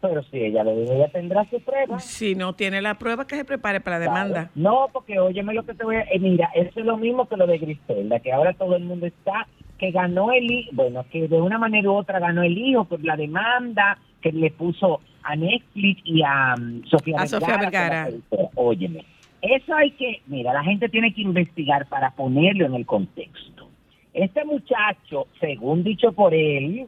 [0.00, 1.98] pero si ella le dijo, ella tendrá su prueba.
[1.98, 4.34] Si no tiene la prueba, que se prepare para la demanda.
[4.34, 4.50] Claro.
[4.56, 6.02] No, porque óyeme lo que te voy a...
[6.02, 9.06] eh, mira, eso es lo mismo que lo de Griselda, que ahora todo el mundo
[9.06, 9.46] está,
[9.78, 13.02] que ganó el hijo, bueno, que de una manera u otra ganó el hijo por
[13.04, 17.40] la demanda que le puso a Netflix y a mm, Sofía A Vergara.
[17.40, 18.08] Sofía Vergara.
[18.54, 19.04] Óyeme,
[19.42, 23.68] eso hay que, mira, la gente tiene que investigar para ponerlo en el contexto.
[24.14, 26.86] Este muchacho, según dicho por él,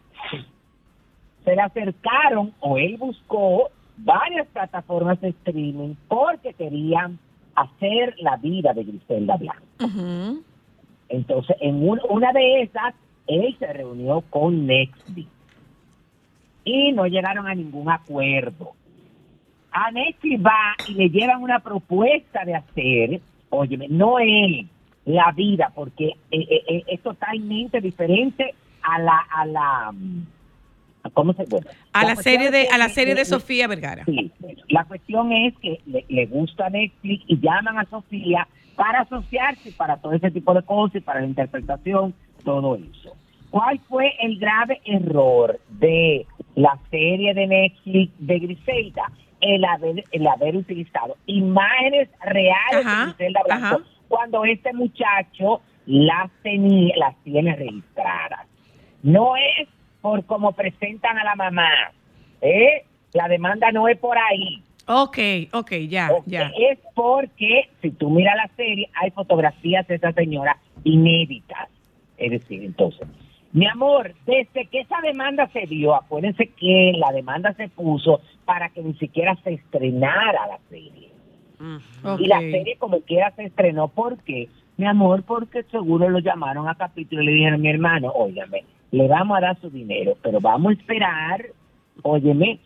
[1.45, 7.19] se le acercaron o él buscó varias plataformas de streaming porque querían
[7.55, 9.67] hacer la vida de Griselda Blanco.
[9.81, 10.43] Ujú.
[11.09, 12.95] Entonces, en un- una de esas,
[13.27, 15.29] él se reunió con Netflix
[16.65, 18.73] y no llegaron a ningún acuerdo.
[19.71, 24.67] A Netflix va y le llevan una propuesta de hacer, óyeme, no él,
[25.05, 26.17] la vida, porque eh,
[26.51, 30.27] eh, eh, es totalmente diferente a la, a la, mm,
[31.13, 34.05] ¿cómo se bueno, A la serie de, a la serie de Sofía Vergara.
[34.07, 34.33] Sí,
[34.69, 39.97] la cuestión es que le, le gusta Netflix y llaman a Sofía para asociarse para
[39.97, 43.17] todo ese tipo de cosas y para la interpretación, todo eso.
[43.51, 49.11] ¿Cuál fue el grave error de la serie de Netflix de Griselda?
[49.41, 53.79] El haber, el haber utilizado imágenes reales Ajá, de Griselda Blanco ajá.
[54.09, 58.47] cuando este muchacho las tenía, las tiene registradas.
[59.03, 59.69] No es
[60.01, 61.71] por cómo presentan a la mamá,
[62.41, 62.85] ¿eh?
[63.13, 64.63] La demanda no es por ahí.
[64.89, 65.19] Ok,
[65.53, 66.53] ok, ya, ya.
[66.57, 71.69] Es porque, si tú miras la serie, hay fotografías de esa señora inéditas.
[72.17, 73.07] Es decir, entonces,
[73.53, 78.69] mi amor, desde que esa demanda se dio, acuérdense que la demanda se puso para
[78.69, 81.11] que ni siquiera se estrenara la serie.
[82.19, 84.49] Y la serie como quiera se estrenó, ¿por qué?
[84.77, 89.09] Mi amor, porque seguro lo llamaron a capítulo y le dijeron, mi hermano, óyame, le
[89.09, 91.47] vamos a dar su dinero, pero vamos a esperar,
[92.03, 92.61] óyeme,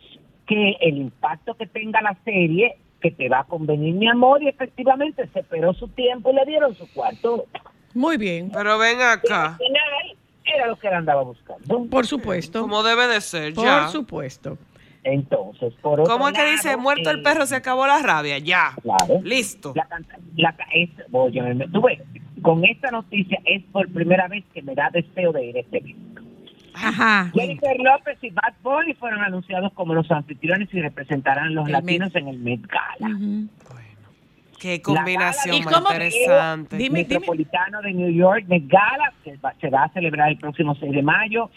[0.47, 4.47] que el impacto que tenga la serie, que te va a convenir, mi amor, y
[4.47, 7.45] efectivamente se esperó su tiempo y le dieron su cuarto.
[7.93, 9.57] Muy bien, Pero ven Y al acá.
[9.57, 11.85] final era lo que él andaba buscando.
[11.89, 12.61] por supuesto.
[12.61, 13.87] Como debe de ser, Por ya.
[13.87, 14.57] supuesto.
[15.03, 18.37] Entonces, por otro ¿Cómo es que lado, dice, muerto el perro, se acabó la rabia?
[18.37, 18.75] Ya.
[18.83, 19.19] Claro.
[19.23, 19.73] Listo.
[19.75, 21.99] La, canta- la, es, oye, me- tú ves,
[22.43, 25.77] con esta noticia es por primera vez que me da deseo de ir a este
[25.79, 26.10] evento.
[26.73, 27.31] Ajá.
[27.33, 32.15] Jennifer López y Bad Bunny fueron anunciados como los anfitriones y representarán los El latinos
[32.15, 33.17] en el Met Gala.
[34.59, 36.77] Qué combinación ¿Y más interesante.
[36.77, 37.09] Dime, dime.
[37.19, 40.91] Metropolitano de New York, Met Gala, que va- se va a celebrar el próximo 6
[40.91, 41.49] de mayo,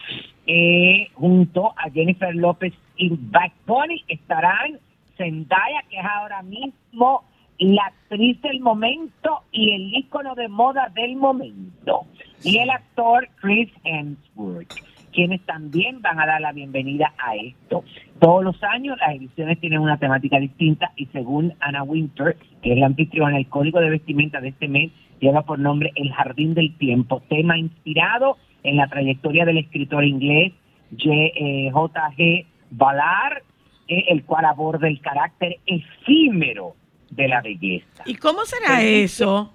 [0.46, 4.78] eh, junto a Jennifer López y Bad Bunny estarán
[5.18, 7.24] Zendaya, que es ahora mismo
[7.58, 12.06] la actriz del momento y el ícono de moda del momento,
[12.42, 14.72] y el actor Chris Hemsworth,
[15.14, 17.84] quienes también van a dar la bienvenida a esto.
[18.18, 22.78] Todos los años las ediciones tienen una temática distinta y según Anna Winter, que es
[22.78, 26.76] la anfitriona, el código de vestimenta de este mes lleva por nombre El Jardín del
[26.76, 30.52] Tiempo, tema inspirado en la trayectoria del escritor inglés
[30.90, 31.10] J.
[31.10, 32.46] eh, J.G.
[32.70, 33.42] Ballard,
[33.88, 36.74] eh, el cual aborda el carácter efímero
[37.10, 38.02] de la belleza.
[38.06, 39.52] ¿Y cómo será eso?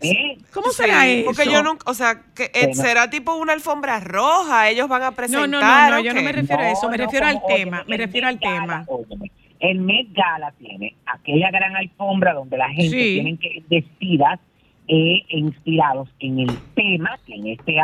[0.00, 0.38] ¿Eh?
[0.52, 1.24] ¿Cómo Sí, será eso?
[1.26, 2.74] Porque yo nunca, o sea, que eh, Bueno.
[2.74, 5.48] será tipo una alfombra roja, ellos van a No, presentar.
[5.48, 7.40] no, no, no, ¿o yo no me refiero a eso, me No, no, refiero al
[7.46, 8.84] tema, me refiero al Gala, tema.
[8.88, 9.30] óyeme,
[9.60, 13.14] el Met Gala tiene aquella gran alfombra donde la gente Sí.
[13.14, 14.38] tienen que ir vestidas
[14.88, 17.74] eh, inspirados en el tema, que en este,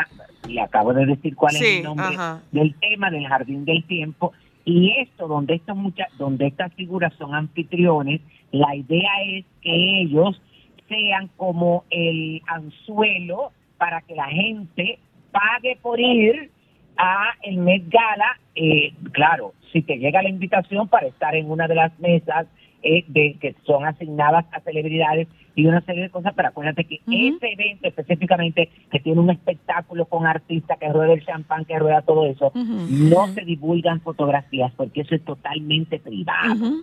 [0.49, 2.43] le acabo de decir cuál es el nombre ajá.
[2.53, 4.33] del tema del Jardín del Tiempo,
[4.65, 8.21] y esto, donde, estos mucha, donde estas figuras son anfitriones,
[8.53, 10.41] la idea es que ellos
[10.89, 14.99] sean como el anzuelo para que la gente
[15.31, 16.51] pague por ir
[16.97, 21.67] a el Met Gala, eh, claro, si te llega la invitación para estar en una
[21.67, 22.47] de las mesas
[22.83, 27.01] eh, de que son asignadas a celebridades y una serie de cosas, pero acuérdate que
[27.07, 32.03] ese evento específicamente que tiene un espectáculo con artistas que rueda el champán, que rueda
[32.03, 36.83] todo eso, no se divulgan fotografías porque eso es totalmente privado.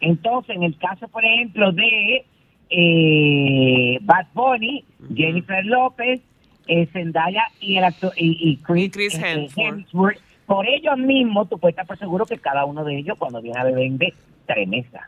[0.00, 2.24] Entonces, en el caso, por ejemplo, de
[2.70, 6.20] eh, Bad Bunny, Jennifer López,
[6.66, 9.58] eh, Zendaya y, el actor, y, y Chris, Y Chris eh, Hemsworth.
[9.58, 13.40] Hemsworth, por ellos mismos, tú puedes estar por seguro que cada uno de ellos, cuando
[13.42, 14.14] viene a beber, vende
[14.46, 15.02] tres mesas.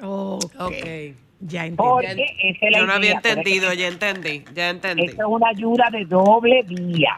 [0.00, 0.52] Ok.
[0.58, 0.86] Ok.
[1.40, 1.76] Ya entendí.
[1.76, 5.04] Porque esa es la Yo no había idea, entendido, ya entendí, ya entendí.
[5.04, 7.16] Esto es una ayuda de doble vía.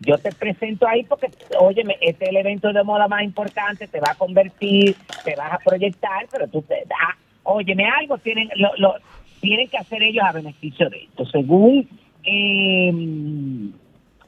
[0.00, 1.28] Yo te presento ahí porque,
[1.58, 4.94] óyeme, este es el evento de moda más importante, te va a convertir,
[5.24, 7.18] te vas a proyectar, pero tú te da,
[7.48, 8.94] óyeme, algo tienen, lo, lo-
[9.40, 11.24] tienen que hacer ellos a beneficio de esto.
[11.26, 11.88] Según,
[12.24, 12.92] eh,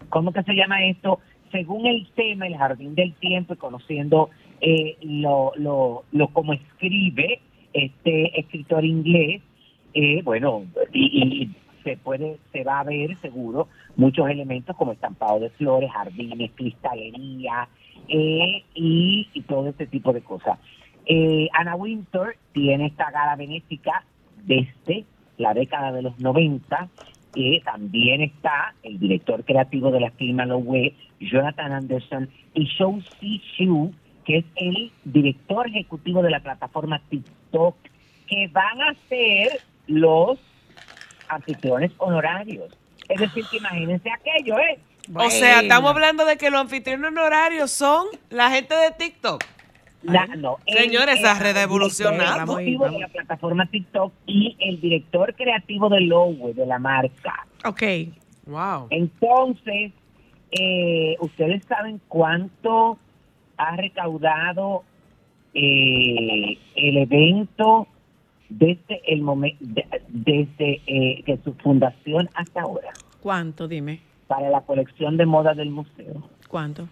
[0.08, 1.20] ¿cómo que se llama esto?
[1.50, 7.40] Según el tema, el jardín del tiempo, y conociendo eh, lo, lo, lo como escribe
[7.72, 9.42] este escritor inglés,
[9.94, 11.50] eh, bueno, y,
[11.82, 17.68] se puede, se va a ver seguro muchos elementos como estampado de flores, jardines, cristalería
[18.06, 20.58] eh, y, y todo este tipo de cosas.
[21.12, 24.04] Eh, Anna Winter tiene esta gala benéfica
[24.44, 25.04] desde
[25.38, 26.88] la década de los 90
[27.34, 33.42] y también está el director creativo de la firma Lowe, Jonathan Anderson, y Shou Si
[33.58, 33.92] Shu,
[34.24, 37.74] que es el director ejecutivo de la plataforma TikTok,
[38.28, 40.38] que van a ser los
[41.28, 42.72] anfitriones honorarios.
[43.08, 44.78] Es decir, que imagínense aquello, ¿eh?
[45.12, 49.42] O sea, estamos hablando de que los anfitriones honorarios son la gente de TikTok.
[50.02, 52.56] La- no, el- Señores, esa el red ha evolucionado.
[52.56, 57.46] director ejecutivo de la plataforma TikTok y el director creativo de Lowe, de la marca.
[57.66, 57.82] Ok.
[58.46, 58.86] Wow.
[58.90, 59.92] Entonces,
[60.52, 62.98] eh, ¿ustedes saben cuánto
[63.58, 64.84] ha recaudado
[65.54, 67.86] eh, el evento
[68.48, 69.62] desde el momento,
[70.08, 72.90] desde eh, que su fundación hasta ahora,
[73.20, 73.68] ¿Cuánto?
[73.68, 74.00] Dime.
[74.26, 76.28] para la colección de moda del museo?
[76.50, 76.88] ¿Cuánto?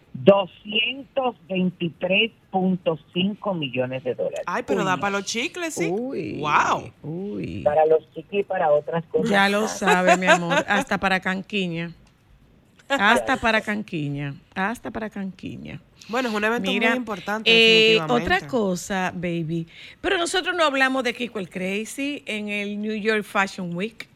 [2.53, 4.41] 223.5 millones de dólares.
[4.47, 4.87] Ay, pero Uy.
[4.87, 5.89] da para los chicles, sí.
[5.91, 6.39] Uy.
[6.41, 6.91] Wow.
[7.03, 7.63] Uy.
[7.65, 9.31] Para los chiquis y para otras cosas.
[9.31, 10.65] Ya lo sabe, mi amor.
[10.69, 11.93] Hasta para Canquiña.
[12.89, 14.35] Hasta para Canquiña.
[14.55, 15.81] Hasta para Canquiña.
[16.09, 17.51] Bueno, es un evento Mira, muy importante.
[17.97, 19.67] eh, otra cosa, baby.
[20.01, 24.09] Pero nosotros no hablamos de Kiko el Crazy en el New York Fashion Week.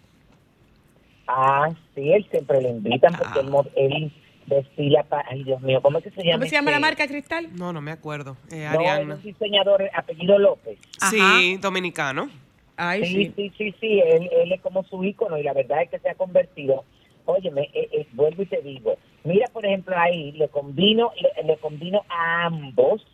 [1.26, 4.10] Ah, sí, él siempre le invitan porque él, mo- él
[4.54, 5.28] desfila para...
[5.30, 6.38] Ay, Dios mío, ¿cómo es que se llama?
[6.38, 6.86] ¿Cómo se llama la este?
[6.88, 7.48] marca Cristal?
[7.56, 8.36] No, no me acuerdo.
[8.50, 9.14] Eh, No, es Ariana.
[9.16, 10.78] un diseñador, apellido López.
[11.00, 11.10] Ajá.
[11.10, 12.30] Sí, dominicano.
[12.76, 13.32] Ay, Sí, sí.
[13.36, 16.08] sí, sí, sí, él, él es como su ícono y la verdad es que se
[16.10, 16.84] ha convertido.
[17.26, 21.56] Óyeme, eh, eh, vuelvo y te digo, mira por ejemplo ahí, le combino, le, le
[21.58, 23.06] combino a ambos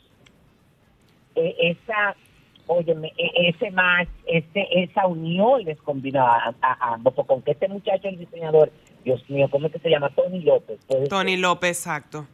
[1.35, 2.17] eh, esa,
[2.69, 7.69] óyeme, eh, ese match, ese, esa unión les combino a, a- ambos, porque aunque este
[7.69, 8.71] muchacho, el diseñador,
[9.05, 10.11] Dios mío, ¿cómo es que se llama?
[10.11, 10.79] Tony López.
[11.09, 12.27] Tony López, exacto.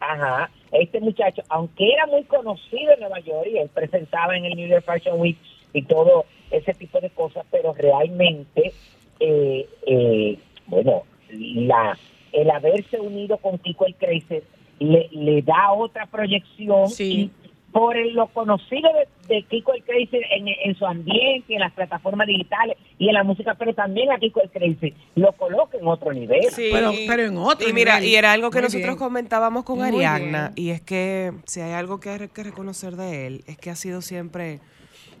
[0.00, 4.54] Ajá, este muchacho, aunque era muy conocido en Nueva York y él presentaba en el
[4.56, 5.36] New York Fashion Week
[5.74, 8.72] y todo ese tipo de cosas, pero realmente,
[9.20, 11.98] eh, eh, bueno, la
[12.32, 14.40] el haberse unido con Kiko el Crazy
[14.78, 17.30] le, le da otra proyección Sí.
[17.44, 21.60] y por el- lo conocido de, de Kiko el Crazy en, en su ambiente, en
[21.60, 25.78] las plataformas digitales y en la música, pero también a Kiko el Crazy lo coloca
[25.78, 26.42] en otro nivel.
[26.50, 26.70] Sí.
[26.72, 28.10] Pero- pero en otro Y mira, nivel.
[28.10, 28.98] y era algo que Muy nosotros bien.
[28.98, 30.66] comentábamos con Muy Ariadna, bien.
[30.66, 33.76] y es que si hay algo que hay que reconocer de él, es que ha
[33.76, 34.58] sido siempre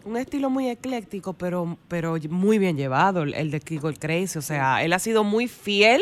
[0.04, 4.38] un estilo muy ecléctico, pero, pero muy bien llevado, el, el de Kiko el Crazy.
[4.38, 6.00] O sea, él ha sido muy fiel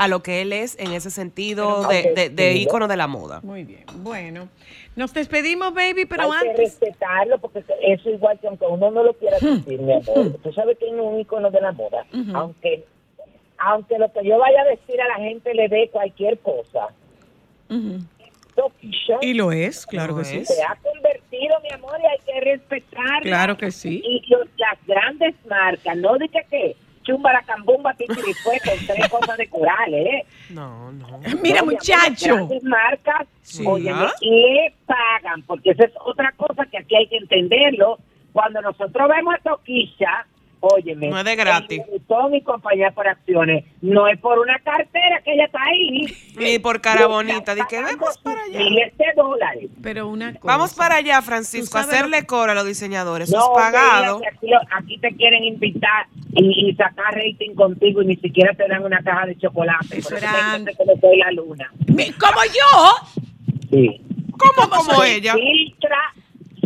[0.00, 3.40] a lo que él es en ese sentido Pero de, de, ícono de la moda.
[3.42, 3.84] Muy bien.
[3.96, 4.48] Bueno,
[4.96, 6.58] nos despedimos, baby, pero hay que antes.
[6.80, 10.32] respetarlo porque eso igual que aunque uno no lo quiera decir, mi amor.
[10.42, 12.04] Tú sabes que es un ícono de la moda.
[12.34, 12.84] Aunque
[13.58, 16.88] aunque lo que yo vaya a decir a la gente le dé cualquier cosa.
[19.22, 20.44] Y lo es, claro Lo que sí.
[20.44, 23.22] se ha convertido, mi amor, y hay que respetarlo.
[23.22, 24.02] Claro que sí.
[24.04, 27.94] Y los- las grandes marcas, no de que qué, chumbaracambumba,
[28.42, 30.24] fue con tres cosas de coral, ¿eh?
[30.50, 31.20] No, no.
[31.42, 32.36] Mira, muchacho.
[32.50, 33.64] Las marcas, Sí.
[33.66, 34.12] óyeme, Ah.
[34.20, 37.98] le pagan, porque esa es otra cosa que aquí hay que entenderlo.
[38.32, 40.26] Cuando nosotros vemos a Toquilla,
[40.62, 41.08] Óyeme.
[41.08, 41.80] No es de gratis.
[41.90, 43.64] Botón y compañía por acciones.
[43.80, 46.06] No es por una cartera que ella está ahí.
[46.36, 47.54] Ni por cara bonita.
[47.54, 48.58] Di que vamos para allá.
[48.58, 49.70] Miles de dólares.
[49.82, 50.44] Pero una cosa.
[50.44, 53.28] Vamos para allá, Francisco, a hacerle coro a los diseñadores.
[53.30, 54.20] Eso No, es pagado.
[54.30, 58.84] aquí, aquí te quieren invitar y, y sacar rating contigo y ni siquiera te dan
[58.84, 59.98] una caja de chocolate.
[59.98, 61.72] Eso Por la luna.
[61.86, 63.18] Como yo.
[63.70, 64.00] Sí.
[64.36, 65.34] ¿Cómo, ¿Cómo como ella?
[65.34, 65.98] Filtra,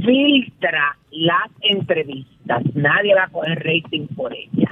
[0.04, 2.33] filtra las entrevistas.
[2.74, 4.68] Nadie va a coger rating por ella.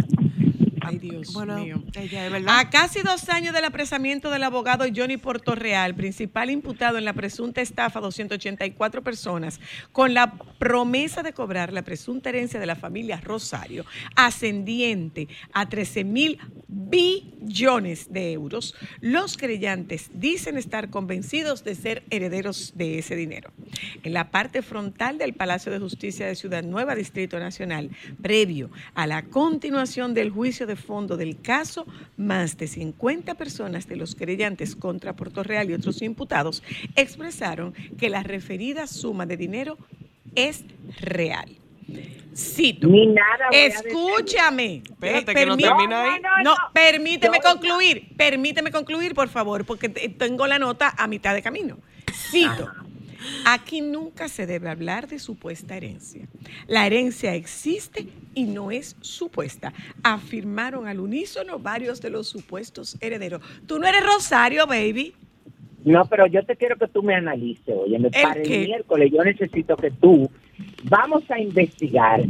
[0.84, 1.82] Ay, Dios Bueno, mío.
[1.94, 2.58] ella verdad.
[2.58, 7.60] A casi dos años del apresamiento del abogado Johnny Portorreal, principal imputado en la presunta
[7.60, 9.60] estafa a 284 personas,
[9.92, 13.84] con la promesa de cobrar la presunta herencia de la familia Rosario,
[14.16, 22.72] ascendiente a 13 mil billones de euros, los creyentes dicen estar convencidos de ser herederos
[22.74, 23.52] de ese dinero.
[24.02, 29.06] En la parte frontal del Palacio de Justicia de Ciudad Nueva, Distrito Nacional, previo a
[29.06, 34.74] la continuación del juicio de fondo del caso, más de 50 personas de los creyentes
[34.76, 36.62] contra Puerto Real y otros imputados
[36.96, 39.78] expresaron que la referida suma de dinero
[40.34, 40.64] es
[41.00, 41.56] real.
[42.34, 42.88] Cito.
[42.88, 43.48] Ni nada.
[43.52, 44.82] Escúchame.
[44.88, 46.20] Espérate, Eh, que no termina ahí.
[46.42, 47.58] No, permíteme No, no.
[47.60, 48.08] concluir.
[48.16, 51.76] Permíteme concluir, por favor, porque te- tengo la nota a mitad de camino.
[52.30, 52.70] Cito.
[53.46, 56.26] Aquí nunca se debe hablar de supuesta herencia.
[56.66, 63.42] La herencia existe y no es supuesta, afirmaron al unísono varios de los supuestos herederos.
[63.66, 65.14] Tú no eres Rosario, baby.
[65.84, 69.10] No, pero yo te quiero que tú me analices, oye, me ¿El para el miércoles
[69.12, 70.30] yo necesito que tú
[70.84, 72.22] vamos a investigar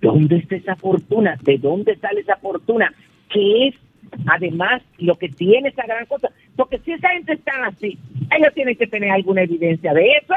[0.00, 2.94] dónde está esa fortuna, de dónde sale esa fortuna,
[3.30, 3.74] qué es
[4.26, 7.98] además lo que tiene esa gran cosa, porque si esa gente está así,
[8.36, 10.34] ellos tienen que tener alguna evidencia de eso.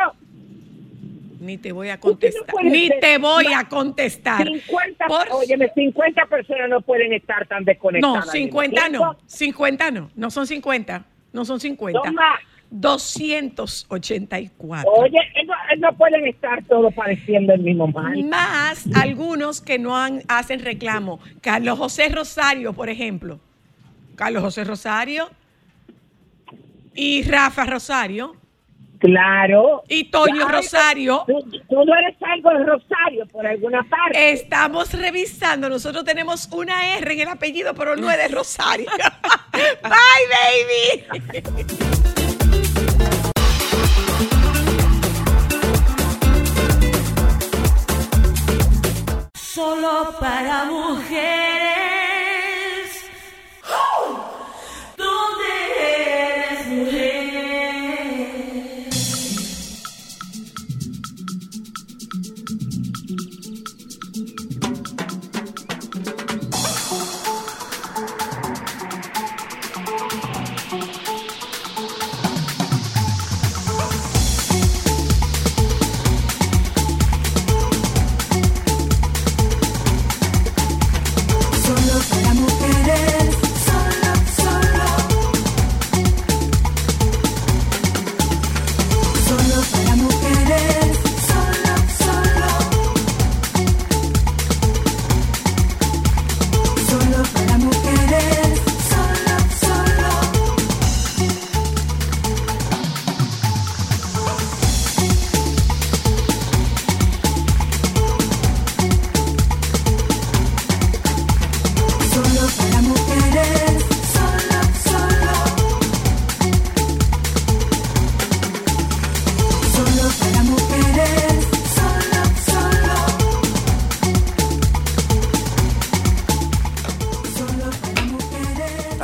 [1.40, 2.56] Ni te voy a no contestar.
[2.64, 4.46] Ni te voy a contestar.
[4.48, 8.26] 50, Por- óyeme, 50 personas no pueden estar tan desconectadas.
[8.26, 9.00] No, del 50 no.
[9.00, 9.16] tiempo.
[9.28, 10.10] 50 no.
[10.16, 11.06] No son 50.
[11.34, 12.02] No son 50.
[12.04, 12.40] Son más.
[12.70, 14.92] 284.
[14.92, 18.22] Oye, ellos, ellos no pueden estar todos padeciendo el mismo mal.
[18.26, 21.20] Más algunos que no han- hacen reclamo.
[21.42, 23.40] Carlos José Rosario, por ejemplo.
[24.16, 25.30] Carlos José Rosario
[26.98, 28.36] y Rafa Rosario
[29.00, 29.84] Claro.
[29.88, 30.58] y Toño Claro.
[30.58, 31.24] Rosario.
[31.28, 31.40] Tú,
[31.70, 34.32] tú no eres algo de Rosario por alguna parte.
[34.32, 35.70] Estamos revisando.
[35.70, 38.90] Nosotros tenemos una R en el apellido, pero no es de Rosario.
[39.54, 42.08] Bye, baby.
[49.34, 51.87] Solo para mujeres.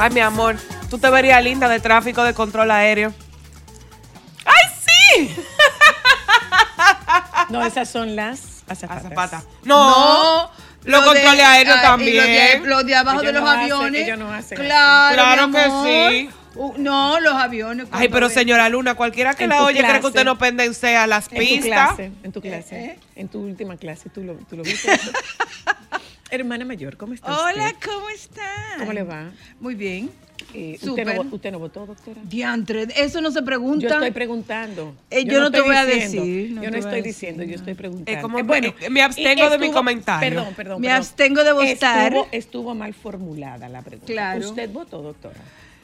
[0.04, 0.58] Ay, mi amor,
[0.90, 3.14] tú te verías linda de tráfico de control aéreo.
[4.46, 5.36] ¡Ay, sí!
[7.50, 9.06] No, esas son las azafatas.
[9.06, 9.44] Azafata.
[9.64, 10.50] No,
[10.84, 12.18] los lo de- controles aéreos también.
[12.18, 14.02] Los de, los de abajo Ellos de los no hacen- aviones.
[14.02, 14.64] ellos no hacen eso.
[14.68, 15.64] claro, Claro mi que
[16.24, 16.30] sí.
[16.56, 17.88] Uh, no, los aviones.
[17.92, 20.08] Ay, pero ven- señora Luna, cualquiera que En la oye cree que clase.
[20.08, 21.68] usted no pendensea las En tu pistas.
[21.70, 23.00] clase, en tu clase, ¿Eh?
[23.16, 24.90] en tu última clase, tú lo, tú lo viste.
[26.34, 27.90] Hermana mayor, ¿cómo está Hola, usted?
[27.92, 28.80] ¿cómo están?
[28.80, 29.30] ¿Cómo le va?
[29.60, 30.10] Muy bien.
[30.52, 32.20] Eh, ¿usted, no, vo- ¿Usted no votó, doctora?
[32.24, 33.88] Diantre, eso no se pregunta.
[33.88, 34.96] Yo estoy preguntando.
[35.12, 37.76] Eh, yo no te voy a decir, no yo no estoy decir, diciendo, yo estoy
[37.76, 38.20] preguntando.
[38.20, 40.28] Eh, como- bueno, eh, me abstengo de mi comentario.
[40.40, 40.82] Perdón, perdón.
[40.82, 40.98] Me perdón.
[40.98, 42.08] abstengo de votar.
[42.14, 44.12] Estuvo, estuvo mal formulada la pregunta.
[44.12, 44.50] Claro.
[44.50, 45.40] ¿Usted votó, doctora?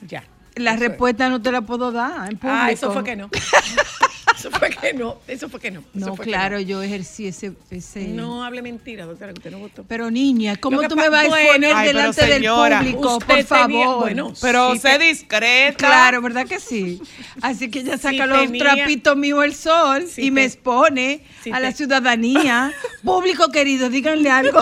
[0.08, 0.24] Ya.
[0.56, 2.60] La respuesta no te la puedo dar en público.
[2.60, 3.30] Ah, eso fue que no.
[4.40, 5.82] Eso fue que no, eso fue que no.
[5.82, 7.52] eso No, fue que claro, yo ejercí ese...
[7.70, 8.08] ese...
[8.08, 9.84] No hable mentira, doctora, que usted no votó.
[9.88, 13.86] Pero niña, ¿cómo tú me vas a exponer ay, delante del público, Usted por tenía-
[13.86, 14.00] favor?
[14.00, 15.78] bueno, Pero sí, sé te- discreta.
[15.78, 17.02] Claro, ¿verdad que sí?
[17.42, 21.22] Así que ella Si saca los tenía- trapitos míos al sol Si y me expone
[21.44, 22.72] si a la ciudadanía.
[23.04, 24.62] Público querido, díganle algo.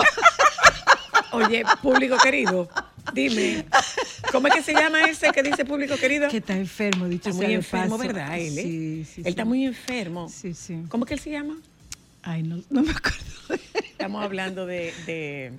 [1.32, 2.68] Oye, público querido,
[3.14, 3.64] dime,
[4.32, 6.28] ¿cómo es que se llama ese que dice público querido?
[6.28, 8.08] que está enfermo, dicho Está muy sea enfermo, paso.
[8.08, 8.38] ¿verdad?
[8.38, 8.62] Él, eh?
[8.62, 9.28] Sí, sí, Él sí.
[9.30, 10.28] está muy enfermo.
[10.28, 10.82] Sí, sí.
[10.88, 11.56] ¿Cómo que él se llama?
[12.22, 13.18] Ay, no, no me acuerdo.
[13.74, 15.52] Estamos hablando de, de,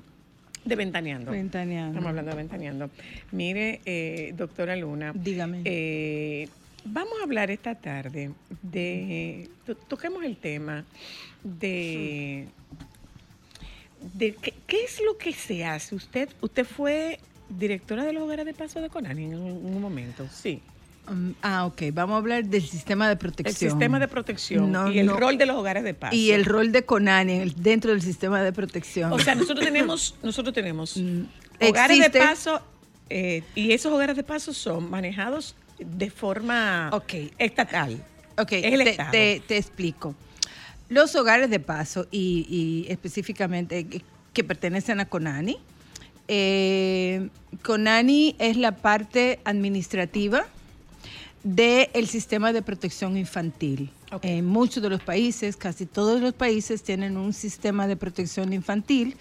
[0.66, 1.32] de Ventaneando.
[1.32, 1.92] Ventaneando.
[1.92, 2.90] Estamos hablando de Ventaneando.
[3.32, 5.12] Mire, eh, doctora Luna.
[5.16, 5.62] Dígame.
[5.66, 6.48] eh,
[6.86, 8.32] vamos a hablar esta tarde
[8.62, 9.50] de.
[9.66, 10.86] to- toquemos el tema
[11.44, 12.48] de.
[14.14, 15.96] de qué, qué es lo que se hace.
[15.96, 17.20] Usted, usted fue
[17.50, 20.28] directora de los hogares de paso de Conani en un, momento.
[20.32, 20.62] Sí.
[21.10, 21.82] Um, ah, ok.
[21.94, 23.72] Vamos a hablar del sistema de El protección.
[23.72, 25.18] sistema de protección No, y el no.
[25.18, 26.16] rol de los hogares de paso.
[26.16, 29.12] Y el rol de Conani en el- dentro del sistema de protección.
[29.12, 31.22] O sea, nosotros tenemos, nosotros tenemos Mm,
[31.62, 32.62] hogares existe- de paso
[33.10, 37.14] eh, y esos hogares de paso son manejados de forma Ok.
[37.40, 38.04] estatal.
[38.38, 39.12] Ok, Es el te, Estado.
[39.12, 40.14] te- te explico.
[40.90, 45.58] Los hogares de paso y, y específicamente que, que pertenecen a Conani.
[46.28, 47.30] eh,
[47.64, 50.46] Conani es la parte administrativa
[51.44, 53.92] del sistema de protección infantil.
[54.22, 59.16] En muchos de los países, casi todos los países tienen un sistema de protección infantil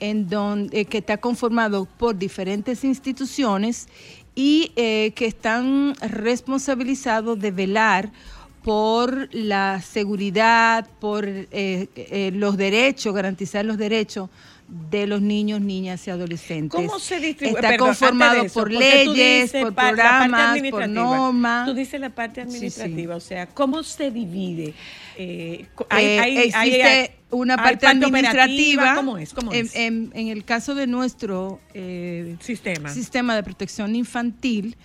[0.00, 3.88] en donde, que está conformado por diferentes instituciones
[4.34, 8.10] y eh, que están responsabilizados de velar
[8.62, 14.28] por la seguridad, por eh, eh, los derechos, garantizar los derechos
[14.68, 16.78] de los niños, niñas y adolescentes.
[16.78, 17.56] ¿Cómo se distribuye?
[17.58, 21.66] Está Perdón, conformado eso, por leyes, por programas, por normas.
[21.66, 22.54] Tú dices la parte Sí, sí.
[22.56, 24.74] administrativa, o sea, ¿cómo se divide?
[25.16, 28.94] Eh, co- Eh, existe una hay parte administrativa.
[28.94, 29.32] ¿Cómo es?
[29.32, 29.74] ¿Cómo en, es?
[29.74, 32.90] en- en el caso de nuestro eh, Sistema.
[32.90, 34.76] sistema de protección infantil,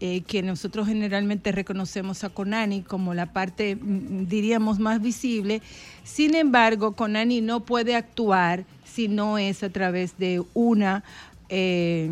[0.00, 5.62] eh, que nosotros generalmente reconocemos a Conani como la parte, mm, diríamos, más visible.
[6.04, 11.02] Sin embargo, Conani no puede actuar si no es a través de una
[11.48, 12.10] eh,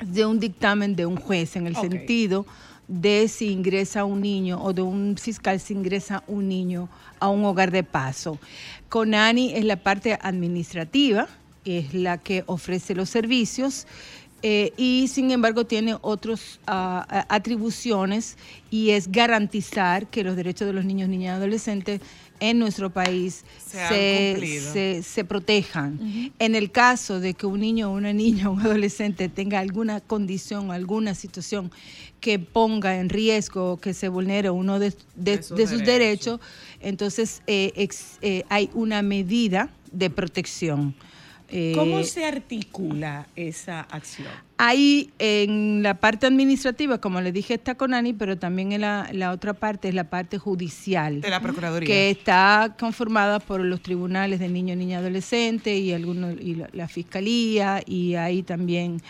[0.00, 2.46] de un dictamen de un juez, en el sentido
[2.86, 6.88] de si ingresa un niño o de un fiscal si ingresa un niño
[7.20, 8.38] a un hogar de paso.
[8.88, 11.28] Conani es la parte administrativa,
[11.64, 13.86] es la que ofrece los servicios
[14.42, 18.36] eh, y sin embargo tiene otras atribuciones
[18.70, 22.00] y es garantizar que los derechos de los niños, niñas y adolescentes
[22.40, 23.44] en nuestro país
[23.88, 24.34] se,
[24.72, 26.32] se- se protejan.
[26.38, 30.00] En el caso de que un niño o una niña o un adolescente tenga alguna
[30.00, 31.70] condición, alguna situación
[32.20, 35.78] que ponga en riesgo o que se vulnere uno de, de- De sus de sus
[35.84, 36.38] derechos.
[36.38, 36.40] derechos,
[36.80, 40.94] entonces eh, ex- eh, hay una medida de protección.
[41.50, 44.28] Eh, ¿Cómo se articula esa acción?
[44.58, 49.32] Hay en la parte administrativa, como le dije, está Conani, pero también en la, la
[49.32, 51.20] otra parte es la parte judicial.
[51.20, 51.86] De la Procuraduría.
[51.86, 56.88] Que está conformada por los tribunales de niño, niña, adolescente y algunos y la, la
[56.88, 59.00] fiscalía y hay también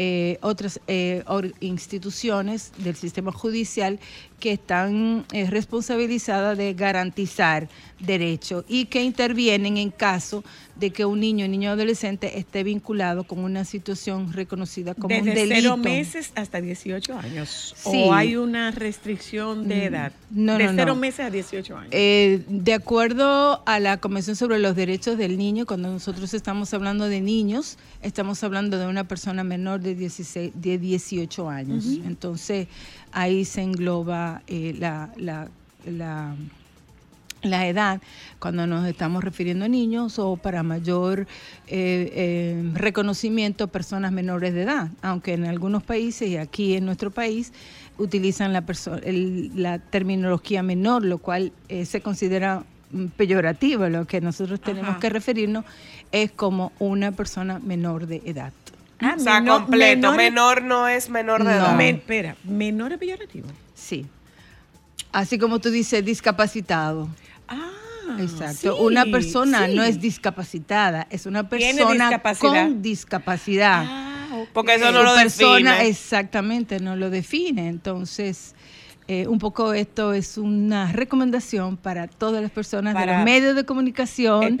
[0.00, 1.24] eh, otras eh,
[1.58, 3.98] instituciones del sistema judicial
[4.38, 7.68] que están eh, responsabilizadas de garantizar
[7.98, 10.44] derechos y que intervienen en caso
[10.78, 15.34] de que un niño, niño, adolescente esté vinculado con una situación reconocida como Desde un
[15.34, 15.54] delito.
[15.56, 17.74] cero meses hasta 18 años.
[17.76, 17.90] Sí.
[18.04, 20.12] ¿O hay una restricción de Mm, edad?
[20.30, 21.00] no, De no, cero no.
[21.00, 21.88] meses a 18 años.
[21.90, 27.08] Eh, de acuerdo a la Convención sobre los Derechos del Niño, cuando nosotros estamos hablando
[27.08, 31.84] de niños, estamos hablando de una persona menor de, 16, de 18 años.
[32.06, 32.68] Entonces,
[33.12, 35.48] ahí se engloba eh, la, la,
[35.86, 36.36] la,
[37.42, 38.00] la edad
[38.40, 41.20] cuando nos estamos refiriendo a niños o para mayor
[41.68, 47.10] eh, eh, reconocimiento personas menores de edad, aunque en algunos países y aquí en nuestro
[47.10, 47.52] país
[47.96, 48.64] utilizan la,
[49.04, 54.90] el- la terminología menor, lo cual eh, se considera mm, peyorativo, lo que nosotros tenemos
[54.90, 55.00] Ajá.
[55.00, 55.64] que referirnos
[56.10, 58.52] es como una persona menor de edad.
[59.00, 60.12] Ah, o sea, menor- completo.
[60.14, 61.56] Menor no es menor de No.
[61.56, 61.76] edad.
[61.76, 63.46] Men- espera, menor es peyorativo.
[63.74, 64.06] Sí.
[65.12, 67.08] Así como tú dices, discapacitado.
[67.48, 68.76] Ah, Exacto.
[68.76, 69.74] sí, una persona sí.
[69.74, 72.64] no es discapacitada, es una persona discapacidad.
[72.64, 73.84] con discapacidad.
[73.86, 74.04] Ah.
[74.52, 75.88] Porque eso no lo persona define.
[75.88, 77.68] exactamente no lo define.
[77.68, 78.54] Entonces,
[79.10, 83.64] eh, un poco esto es una recomendación para todas las personas de los medios de
[83.64, 84.58] comunicación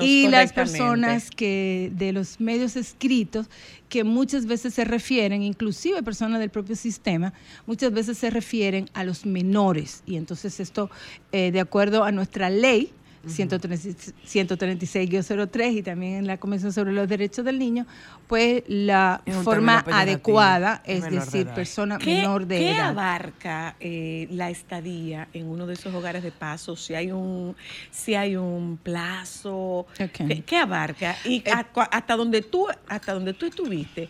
[0.00, 3.50] y las personas que de los medios escritos
[3.88, 7.32] que muchas veces se refieren, inclusive personas del propio sistema,
[7.66, 10.04] muchas veces se refieren a los menores.
[10.06, 10.90] Y entonces esto,
[11.32, 12.92] eh, de acuerdo a nuestra ley,
[13.26, 17.86] 136-03 y también en la Convención sobre los Derechos del Niño,
[18.26, 21.54] pues la forma adecuada, es menor de decir, edad.
[21.54, 22.88] persona ¿Qué, menor de qué edad.
[22.90, 26.76] abarca eh, la estadía en uno de esos hogares de paso?
[26.76, 27.56] Si hay un,
[27.90, 30.26] si hay un plazo, Ok.
[30.28, 31.16] ¿qué, qué abarca?
[31.24, 34.08] Y cua- hasta donde tú, hasta donde tú estuviste,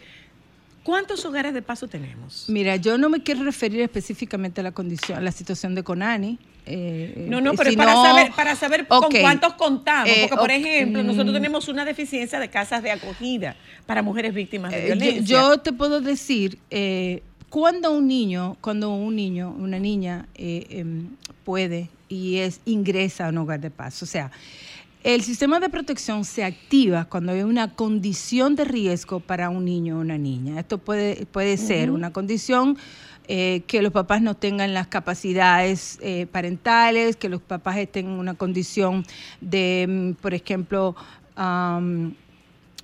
[0.82, 2.44] ¿cuántos hogares de paso tenemos?
[2.48, 6.38] Mira, yo no me quiero referir específicamente a la condición, a la situación de Conani.
[6.68, 10.08] Eh, No, no, eh, pero es para saber, para saber con cuántos contamos.
[10.10, 13.56] Eh, Porque, por ejemplo, nosotros mm, tenemos una deficiencia de casas de acogida
[13.86, 15.22] para mujeres víctimas de yo- violencia.
[15.24, 21.08] Yo, te puedo decir, eh, cuando un niño, cuando un niño, una niña em,
[21.44, 24.30] puede y es ingresa a un hogar de paz, o sea,
[25.04, 29.96] el sistema de protección se activa cuando hay una condición de riesgo para un niño
[29.96, 30.58] o una niña.
[30.58, 32.76] Esto puede, puede ser una condición
[33.28, 38.12] eh, que los papás no tengan las capacidades eh, parentales, que los papás estén en
[38.12, 39.04] una condición
[39.42, 40.96] de, mm, por ejemplo,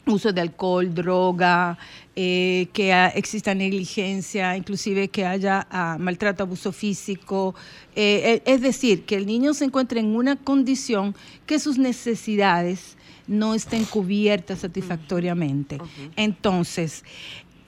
[0.07, 1.79] uso de alcohol, droga,
[2.15, 7.55] eh, que exista negligencia, inclusive que haya ah, maltrato, abuso físico.
[7.97, 11.15] Eh, e- es decir, que el niño se encuentre en una condición
[11.47, 15.79] que sus necesidades no estén cubiertas satisfactoriamente.
[16.17, 17.03] Entonces,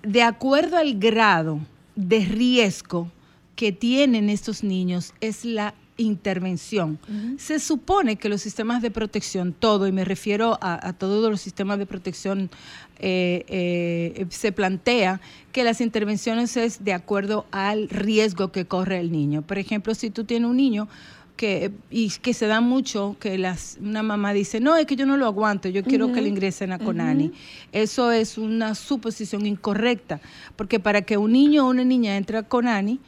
[0.02, 1.60] de acuerdo al grado
[1.96, 3.10] de riesgo
[3.56, 6.98] que tienen estos niños, es la intervención.
[7.38, 11.40] Se supone que los sistemas de protección, todo, y me refiero a, a todos los
[11.40, 12.50] sistemas de protección,
[12.98, 15.20] eh, eh, se plantea
[15.52, 19.42] que las intervenciones es de acuerdo al riesgo que corre el niño.
[19.42, 20.88] Por ejemplo, si tú tienes un niño
[21.36, 25.04] que, y que se da mucho que las, una mamá dice, no, es que yo
[25.06, 27.32] no lo aguanto, yo quiero que le ingresen a Conani.
[27.72, 30.20] Eso es una suposición incorrecta,
[30.56, 32.98] porque para que un niño o una niña entre a Conani,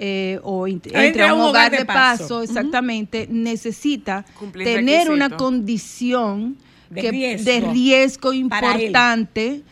[0.00, 6.56] eh, o entre a un hogar de paso, exactamente, necesita Cumplir tener una condición
[6.90, 7.44] De que- riesgo.
[7.50, 9.62] de riesgo importante,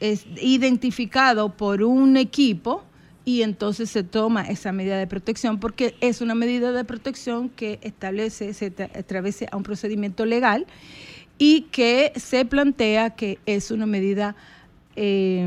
[0.00, 2.84] es identificado por un equipo
[3.28, 7.78] y entonces se toma esa medida de protección porque es una medida de protección que
[7.82, 10.64] establece, se tra- atraviesa a un procedimiento legal
[11.36, 14.34] y que se plantea que es una medida
[14.96, 15.46] eh,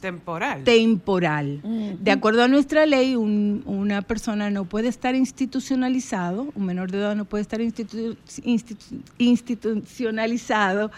[0.00, 0.62] Temporal.
[0.62, 1.60] temporal.
[2.00, 6.98] De acuerdo a nuestra ley, un- una persona no puede estar institucionalizado, un menor de
[6.98, 10.92] edad no puede estar institu- institu- institucionalizado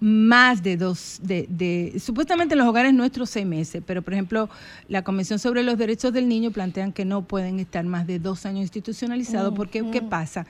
[0.00, 4.48] más de dos, de, de- supuestamente en los hogares nuestros seis meses, pero por ejemplo
[4.88, 8.46] la Convención sobre los Derechos del Niño plantean que no pueden estar más de dos
[8.46, 10.46] años institucionalizados, porque ¿qué pasa?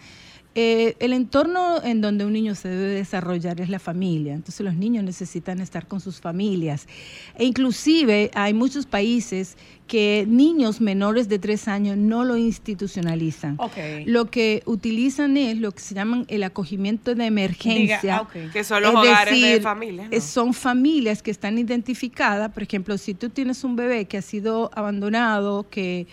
[0.60, 4.74] Eh, el entorno en donde un niño se debe desarrollar es la familia, entonces los
[4.74, 6.88] niños necesitan estar con sus familias.
[7.36, 9.56] E inclusive hay muchos países
[9.86, 13.54] que niños menores de tres años no lo institucionalizan.
[13.58, 13.76] Ok.
[14.06, 18.00] Lo que utilizan es lo que se llaman el acogimiento de emergencia.
[18.02, 18.52] Diga, ah, ok.
[18.52, 20.08] Que son los Es hogares de familia.
[20.10, 20.20] ¿no?
[20.20, 22.50] Son familias que están identificadas.
[22.50, 26.08] Por ejemplo, si tú tienes un bebé que ha sido abandonado, que,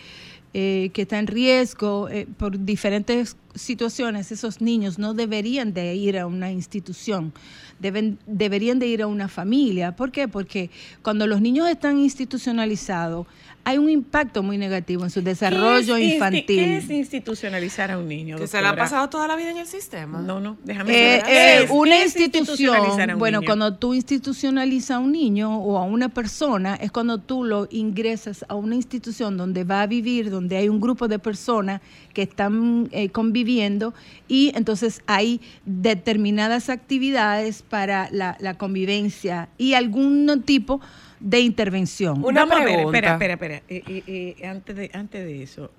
[0.58, 6.18] eh, que está en riesgo eh, por diferentes situaciones, esos niños no deberían de ir
[6.18, 7.34] a una institución,
[7.78, 9.94] deben, deberían de ir a una familia.
[9.96, 10.28] ¿Por qué?
[10.28, 10.70] Porque
[11.02, 13.26] cuando los niños están institucionalizados,
[13.68, 16.44] hay un impacto muy negativo en su desarrollo ¿Qué es insti- infantil.
[16.46, 18.36] ¿Qué es institucionalizar a un niño?
[18.38, 20.20] que se le ha pasado toda la vida en el sistema.
[20.22, 23.40] No, no, déjame Eh, eh, ¿Qué es- una qué es institucionalizar a institución, un bueno,
[23.40, 23.46] niño?
[23.48, 28.44] cuando tú institucionalizas a un niño o a una persona, es cuando tú lo ingresas
[28.48, 31.80] a una institución donde va a vivir, donde hay un grupo de personas
[32.14, 33.94] que están eh, conviviendo
[34.28, 40.80] y entonces hay determinadas actividades para la, la convivencia y algún tipo
[41.20, 42.24] de intervención.
[42.24, 42.98] Una Vamos a ver, pregunta.
[42.98, 43.62] espera, espera, espera.
[43.68, 45.70] Eh, eh, eh, antes, de, antes de eso,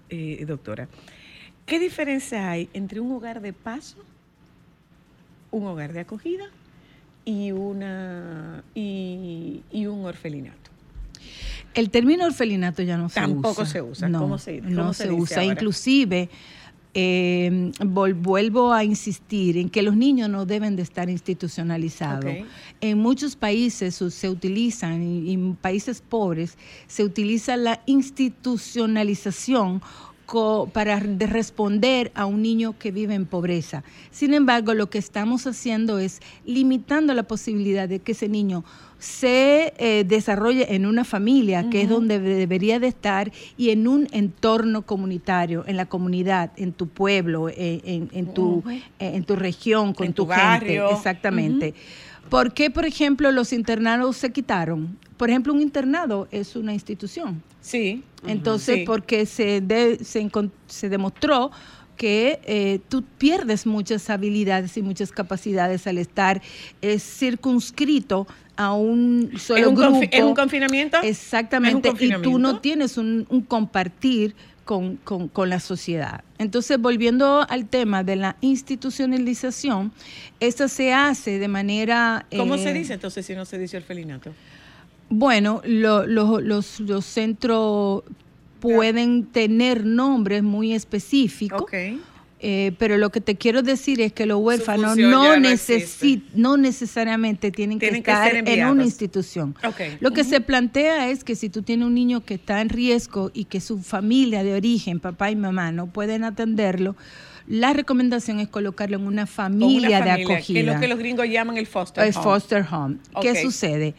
[0.45, 0.88] doctora,
[1.65, 3.97] ¿qué diferencia hay entre un hogar de paso,
[5.51, 6.45] un hogar de acogida
[7.25, 10.57] y, una, y, y un orfelinato?
[11.73, 13.27] El término orfelinato ya no se usa.
[13.27, 14.09] Tampoco se usa.
[14.09, 15.41] No, ¿Cómo se- no se, se dice usa.
[15.41, 15.53] ahora?
[15.53, 16.29] Inclusive,
[16.93, 22.25] eh, vol- vuelvo a insistir en que los niños no deben de estar institucionalizados.
[22.81, 26.57] En muchos países se utilizan, en países pobres,
[26.88, 29.81] se utiliza la institucionalización
[30.73, 33.85] para de responder a un niño que vive en pobreza.
[34.11, 38.65] Sin embargo, lo que estamos haciendo es limitando la posibilidad de que ese niño
[39.00, 43.88] se eh, desarrolle en una familia, que es donde de- debería de estar, y en
[43.88, 49.24] un entorno comunitario, en la comunidad, en tu pueblo, eh, en, en tu, eh, en
[49.24, 50.78] tu región, con En tu, tu gente.
[50.91, 51.74] Exactamente.
[52.30, 54.98] ¿Por qué, por ejemplo, los internados se quitaron?
[55.16, 57.41] Por ejemplo, un internado es una institución.
[57.62, 58.04] Sí.
[58.26, 58.84] Entonces, Sí.
[58.86, 60.30] porque se, de- se,
[60.68, 61.52] se demostró
[61.95, 66.41] que eh, tú pierdes muchas habilidades y muchas capacidades al estar
[66.82, 68.28] eh, circunscrito
[68.58, 70.01] a un solo ¿Es un, grupo.
[70.12, 70.97] ¿Es un confinamiento?
[71.03, 74.36] Exactamente, ¿Es un y tú no tienes un, un compartir
[74.66, 76.24] con, con- con la sociedad.
[76.39, 79.91] Entonces, volviendo al tema de la institucionalización,
[80.39, 82.26] esta se hace de manera...
[82.36, 84.34] ¿Cómo eh, se dice entonces si no se dice orfelinato?
[85.10, 88.03] bueno, lo- lo- los, los centros
[88.60, 91.74] pueden tener nombres muy específicos, Ok.
[92.39, 97.51] Eh, pero lo que te quiero decir es que los huérfanos no, necesi- no necesariamente
[97.51, 99.55] tienen, Tienen que estar en una institución.
[99.99, 103.31] Lo que se plantea es que si tú tienes un niño que está en riesgo
[103.33, 106.95] y que su familia de origen, papá y mamá, no pueden atenderlo,
[107.47, 110.53] la recomendación es colocarlo en una familia, una de acogida.
[110.53, 112.23] Que es lo que los gringos llaman el foster Es home.
[112.23, 112.97] foster home.
[113.21, 113.95] ¿Qué sucede?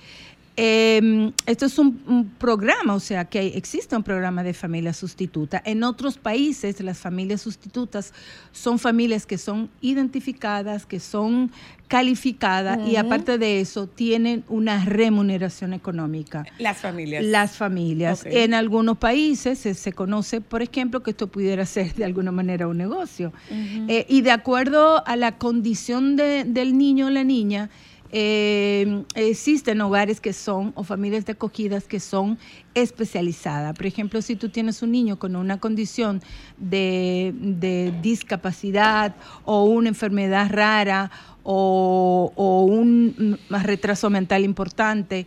[0.60, 5.62] Eh, esto es un, un programa, o sea, que existe un programa de familia sustituta.
[5.64, 8.12] En otros países, las familias sustitutas
[8.50, 11.52] son familias que son identificadas, que son
[11.86, 16.44] calificadas y aparte de eso tienen una remuneración económica.
[16.58, 17.24] Las familias.
[17.24, 18.26] Las familias.
[18.26, 22.66] En algunos países se, se conoce, por ejemplo, que esto pudiera ser de alguna manera
[22.66, 23.32] un negocio.
[23.50, 27.70] Eh, y de acuerdo a la condición de- del niño o la niña,
[28.10, 32.38] eh, existen hogares que son, o familias de acogidas que son
[32.74, 33.76] especializadas.
[33.76, 36.22] Por ejemplo, si tú tienes un niño con una condición
[36.56, 41.10] de, de discapacidad o una enfermedad rara
[41.42, 45.26] o, o un retraso mental importante,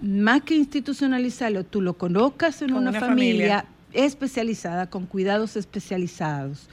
[0.00, 3.64] más que institucionalizarlo, tú lo colocas en Con una, una familia, familia.
[3.92, 6.68] especializada, con cuidados especializados.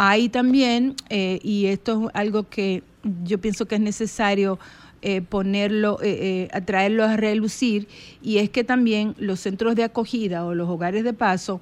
[0.00, 2.84] Hay también, eh, y esto es algo que
[3.24, 4.58] yo pienso que es necesario
[5.00, 7.86] eh, ponerlo, eh, eh, a traerlo a relucir,
[8.20, 11.60] y es que también los centros de acogida o los hogares de paso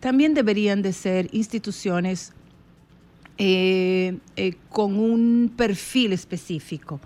[0.00, 2.32] también deberían de ser instituciones
[4.70, 6.98] con un perfil específico.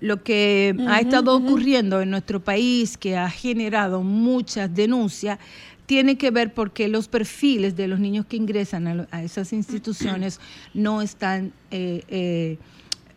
[0.00, 5.38] Lo que ha estado ocurriendo en nuestro país, que ha generado muchas denuncias,
[5.86, 10.40] tiene que ver porque los perfiles de los niños que ingresan a esas instituciones
[10.74, 11.52] no están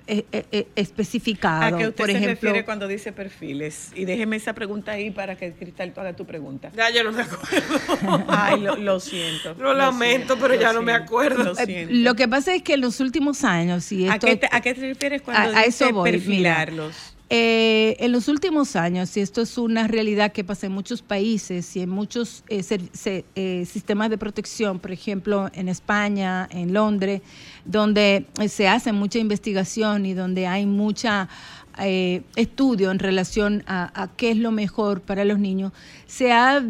[0.08, 1.74] eh, eh, eh, especificados.
[1.74, 3.91] ¿A qué usted Por se ejemplo, refiere cuando dice perfiles?
[3.95, 6.72] Y déjeme esa pregunta ahí para que Cristal tú haga tu pregunta.
[6.76, 8.26] Ya yo no me acuerdo.
[8.30, 9.56] Ay, lo, lo siento.
[9.58, 11.43] Lo lamento, pero ya no me acuerdo.
[11.43, 11.93] Lo eh, siento.
[11.93, 14.62] lo que pasa es que en los últimos años, y ¿A, esto, qué te, a
[14.62, 16.66] qué te refieres cuando A- a dice eso voy, mira.
[17.32, 21.76] Eh, en los últimos años, y esto es una realidad que pasa en muchos países
[21.76, 26.72] y en muchos eh, ser- se- eh, sistemas de protección, por ejemplo, en España, en
[26.72, 27.22] Londres,
[27.66, 31.28] donde eh, se hace mucha investigación y donde hay mucha
[31.80, 35.74] eh, estudio en relación a, qué es lo mejor para los niños,
[36.06, 36.64] se ha,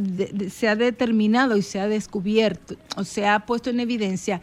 [0.50, 4.40] se ha determinado y se ha descubierto, o se ha puesto en evidencia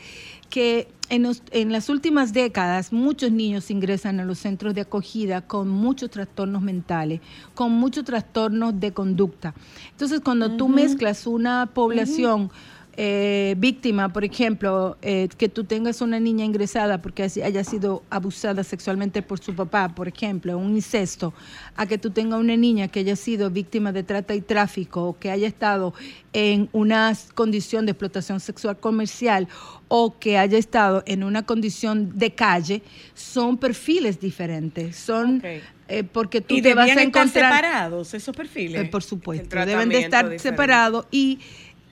[0.52, 5.40] que en, los- en las últimas décadas muchos niños ingresan a los centros de acogida
[5.40, 7.20] con muchos trastornos mentales,
[7.54, 9.54] con muchos trastornos de conducta.
[9.92, 12.50] Entonces, cuando tú mezclas una población
[12.96, 18.64] eh, víctima, por ejemplo, eh, que tú tengas una niña ingresada porque haya sido abusada
[18.64, 21.32] sexualmente por su papá, por ejemplo, un incesto,
[21.74, 25.18] a que tú tengas una niña que haya sido víctima de trata y tráfico o
[25.18, 25.94] que haya estado
[26.34, 29.48] en una condición de explotación sexual comercial
[29.88, 32.82] o que haya estado en una condición de calle,
[33.14, 35.42] son perfiles diferentes, son
[35.88, 38.88] eh, porque tú ¿Y te vas a estar encontrar separados esos perfiles?
[38.88, 41.40] por supuesto, deben de estar separados y,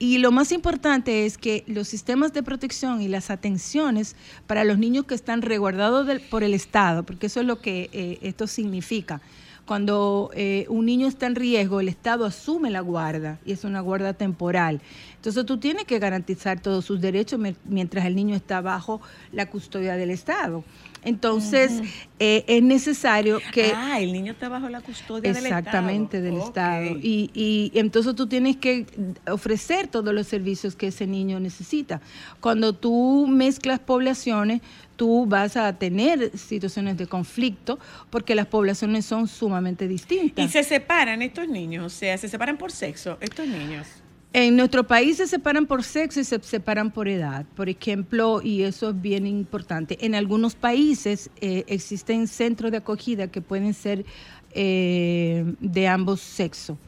[0.00, 4.16] y lo más importante es que los sistemas de protección y las atenciones
[4.48, 7.88] para los niños que están resguardados del- por el Estado, porque eso es lo que
[7.92, 9.20] eh, esto significa.
[9.66, 13.80] Cuando eh, un niño está en riesgo, el Estado asume la guarda y es una
[13.80, 14.80] guarda temporal.
[15.14, 19.00] Entonces tú tienes que garantizar todos sus derechos mi- mientras el niño está bajo
[19.32, 20.64] la custodia del Estado.
[21.02, 21.72] Entonces
[22.18, 25.58] eh, es necesario que Ah, el niño está bajo la custodia del Estado.
[25.58, 26.46] Exactamente, del Ok.
[26.48, 26.86] Estado.
[27.02, 28.86] Y, y entonces tú tienes que
[29.30, 32.00] ofrecer todos los servicios que ese niño necesita.
[32.40, 34.60] Cuando tú mezclas poblaciones,
[34.96, 37.78] tú vas a tener situaciones de conflicto
[38.10, 40.44] porque las poblaciones son sumamente distintas.
[40.44, 43.86] Y se separan estos niños, o sea, se separan por sexo, estos niños.
[44.32, 48.62] En nuestro país se separan por sexo y se separan por edad, por ejemplo, y
[48.62, 49.98] eso es bien importante.
[50.02, 54.04] En algunos países eh, existen centros de acogida que pueden ser
[54.52, 56.78] eh, de ambos sexos,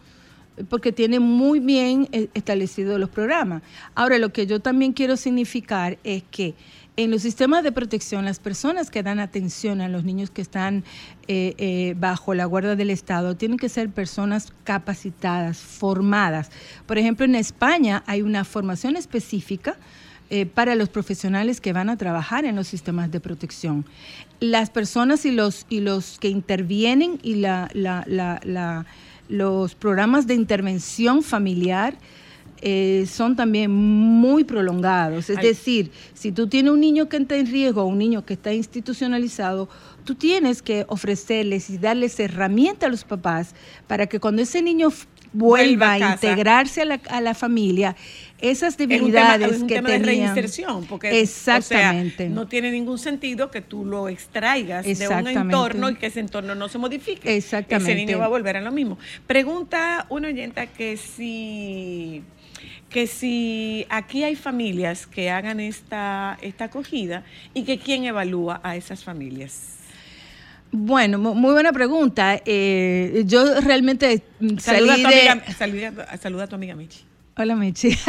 [0.69, 3.63] porque tienen muy bien eh, establecidos los programas.
[3.97, 6.55] Ahora, lo que yo también quiero significar es que
[6.97, 10.85] en los sistemas de protección, las personas que dan atención a los niños que están
[11.27, 16.51] eh, eh, bajo la guardia del Estado tienen que ser personas capacitadas, formadas.
[16.87, 19.77] Por ejemplo, en España hay una formación específica
[20.29, 23.85] eh, para los profesionales que van a trabajar en los sistemas de protección.
[24.41, 28.87] Las personas y los, y los que intervienen y la- la- la-
[29.29, 31.95] los programas de intervención familiar
[32.65, 35.29] eh, son también muy prolongados.
[35.29, 35.49] Es Ay.
[35.49, 38.53] decir, si tú tienes un niño que está en riesgo o un niño que está
[38.55, 39.69] institucionalizado,
[40.05, 43.55] tú tienes que ofrecerles y darles herramientas a los papás
[43.89, 44.91] para que cuando ese niño
[45.35, 47.97] Vuelva vuelva a integrarse a la, a la familia,
[48.39, 50.35] esas Es un tema, debilidades es un que tema de tenían.
[50.35, 52.25] reinserción, porque Exactamente.
[52.25, 56.07] o sea, no tiene ningún sentido que tú lo extraigas de un entorno y que
[56.07, 57.35] ese entorno no se modifique.
[57.35, 57.93] Exactamente.
[57.93, 58.99] Ese niño va a volver a lo mismo.
[59.27, 62.23] Pregunta una oyenta que si
[62.93, 67.25] que si aquí hay familias que hagan esta, esta acogida
[67.55, 69.79] y que quién evalúa a esas familias.
[70.71, 72.41] Bueno, mu- muy buena pregunta.
[72.45, 74.23] Eh, yo realmente
[74.59, 75.29] Saluda a, tu de...
[75.29, 77.01] amiga, saluda, saluda a tu amiga Michi.
[77.37, 77.91] Hola, Mechi.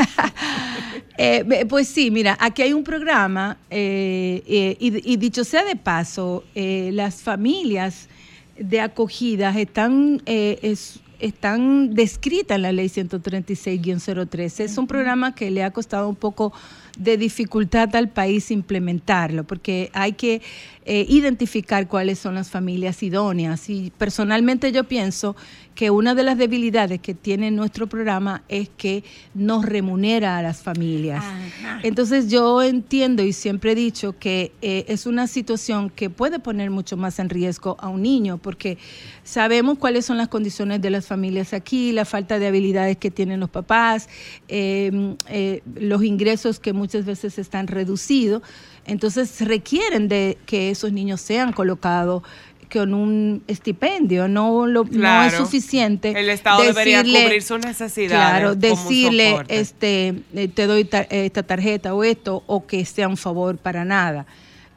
[1.17, 5.75] Eh, pues sí, mira, aquí hay un programa eh, eh, y, y dicho sea de
[5.75, 8.09] paso, eh, las familias
[8.57, 14.59] de acogidas están, eh, es- están descritas en la ley 136-03.
[14.59, 16.51] Es un programa que le ha costado un poco
[16.97, 20.41] de dificultad al país implementarlo, porque hay que
[20.85, 23.69] eh, identificar cuáles son las familias idóneas.
[23.69, 25.35] Y personalmente yo pienso
[25.75, 29.03] que una de las debilidades que tiene nuestro programa es que
[29.33, 31.23] no remunera a las familias.
[31.23, 31.79] Ajá.
[31.83, 36.69] Entonces yo entiendo y siempre he dicho que eh, es una situación que puede poner
[36.69, 38.77] mucho más en riesgo a un niño, porque
[39.23, 43.39] sabemos cuáles son las condiciones de las familias aquí, la falta de habilidades que tienen
[43.39, 44.09] los papás,
[44.47, 48.41] eh, eh, los ingresos que muchas veces están reducidos.
[48.85, 52.23] Entonces requieren de que esos niños sean colocados
[52.73, 56.09] con un estipendio, no, lo, no es suficiente.
[56.19, 58.09] El Estado debería cubrir sus necesidades.
[58.29, 63.17] Claro, decirle, este, eh, te doy ta- esta tarjeta o esto, o que sea un
[63.17, 64.25] favor para nada.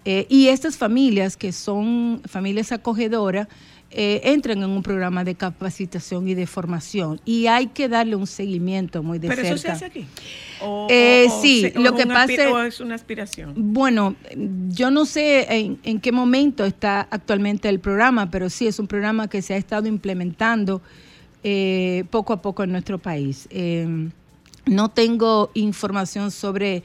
[0.05, 3.49] Eh, y estas familias, que son familias acogedoras,
[3.91, 7.21] eh, entran en un programa de capacitación y de formación.
[7.25, 9.55] Y hay que darle un seguimiento muy de Pero cerca.
[9.55, 10.07] eso se hace aquí.
[10.61, 13.53] O- Eh, o- sí, o lo que pasa o es una aspiración.
[13.57, 14.17] Bueno,
[14.69, 18.87] yo no sé en, en qué momento está actualmente el programa, pero sí es un
[18.87, 20.83] programa que se ha estado implementando
[21.45, 23.47] eh, poco a poco en nuestro país.
[23.51, 24.09] Eh,
[24.67, 26.83] no tengo información sobre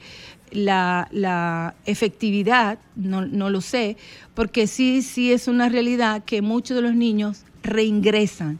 [0.52, 3.96] la, la efectividad, no, no lo sé,
[4.34, 8.58] porque sí, sí es una realidad que muchos de los niños reingresan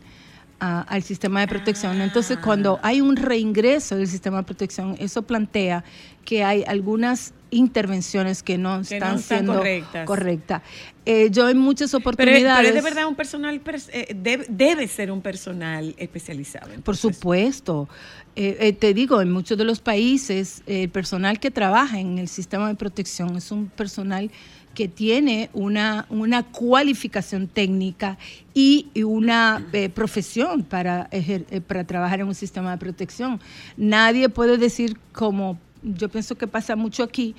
[0.61, 2.01] a- al sistema de protección.
[2.01, 5.82] Entonces, cuando hay un reingreso del sistema de protección, eso plantea
[6.24, 10.07] que hay algunas intervenciones que no Que están no están siendo correctas.
[10.07, 10.62] correctas.
[11.05, 12.55] Eh, yo en muchas oportunidades...
[12.64, 16.70] pero es de verdad un personal, pers- eh, debe, debe ser un personal especializado.
[16.84, 17.88] Por supuesto.
[18.35, 22.28] Eh, eh, te digo, en muchos de los países, el personal que trabaja en el
[22.28, 24.30] sistema de protección es un personal
[24.74, 28.16] que tiene una, una cualificación técnica
[28.55, 33.39] y, y una eh, profesión para, ejer- eh, para trabajar en un sistema de protección.
[33.76, 37.35] Nadie puede decir como, yo pienso que pasa mucho aquí,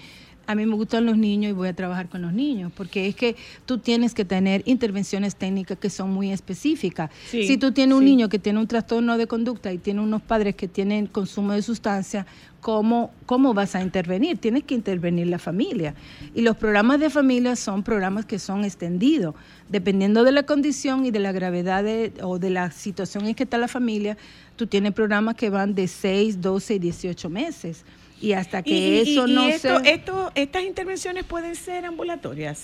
[0.45, 3.15] a mí me gustan los niños y voy a trabajar con los niños, porque es
[3.15, 3.35] que
[3.65, 7.09] tú tienes que tener intervenciones técnicas que son muy específicas.
[7.29, 8.09] Sí, si tú tienes un sí.
[8.09, 11.61] niño que tiene un trastorno de conducta y tiene unos padres que tienen consumo de
[11.61, 12.25] sustancia,
[12.59, 14.37] ¿cómo, ¿cómo vas a intervenir?
[14.37, 15.95] Tienes que intervenir la familia.
[16.35, 19.35] Y los programas de familia son programas que son extendidos.
[19.69, 23.43] Dependiendo de la condición y de la gravedad de- o de la situación en que
[23.43, 24.17] está la familia,
[24.55, 27.85] tú tienes programas que van de 6, 12 y 18 meses.
[28.23, 29.91] Y hasta que Y- eso y no esto, se...
[29.91, 32.63] esto- estas intervenciones pueden ser ambulatorias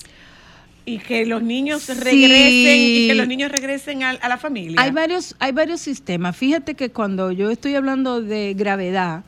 [0.85, 1.93] y que los niños Sí.
[1.93, 4.81] regresen y que los niños regresen a, a la familia.
[4.81, 6.37] Hay varios, hay varios sistemas.
[6.37, 9.23] Fíjate que cuando yo estoy hablando de gravedad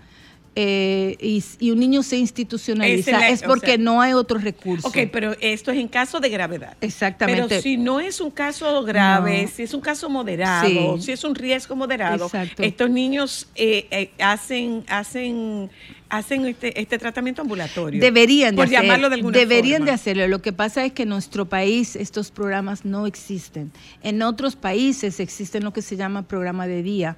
[0.55, 4.13] eh, y, y un niño se institucionaliza, Es la- es o porque sea- no hay
[4.13, 4.87] otro recurso.
[4.87, 6.75] Ok, pero esto es en caso de gravedad.
[6.81, 7.45] Exactamente.
[7.47, 9.47] Pero si no es un caso grave, No.
[9.47, 11.03] si es un caso moderado, Sí.
[11.05, 12.63] si es un riesgo moderado, Exacto.
[12.63, 15.69] estos niños eh, eh, hacen hacen
[16.09, 18.01] hacen este, este tratamiento ambulatorio.
[18.01, 19.85] Deberían de por hacer- llamarlo de alguna Deberían forma.
[19.85, 20.27] de hacerlo.
[20.27, 23.71] Lo que pasa es que en nuestro país estos programas no existen.
[24.03, 27.15] En otros países existen lo que se llama programa de día.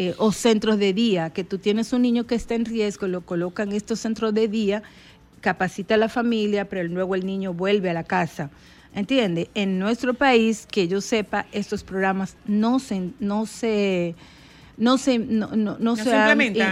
[0.00, 3.20] Eh, o centros de día, que tú tienes un niño que está en riesgo, lo
[3.22, 4.82] colocan en estos centros de día,
[5.40, 8.50] capacita a la familia, pero luego el niño vuelve a la casa.
[8.94, 9.50] ¿Entiende?
[9.54, 14.14] En nuestro país, que yo sepa, estos programas no se, no se,
[14.76, 16.22] no se, no, no- no se se han-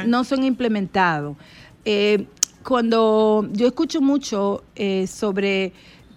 [0.05, 1.37] eh, no son implementados.
[1.85, 2.27] Eh,
[2.65, 5.73] cuando yo escucho mucho eh, sobre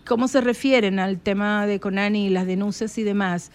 [0.08, 3.52] cómo se refieren al tema de Conani y las denuncias y demás,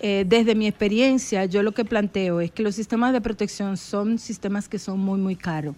[0.00, 4.18] eh, desde mi experiencia, yo lo que planteo es que los sistemas de protección son
[4.18, 5.74] sistemas que son muy, muy caros.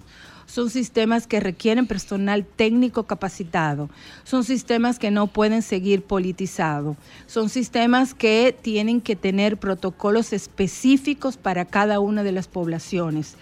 [0.49, 3.91] Son sistemas que requieren personal técnico capacitado.
[4.25, 6.97] Son sistemas que no pueden seguir politizados.
[7.27, 13.37] Son sistemas que tienen que tener protocolos específicos para cada una de las poblaciones.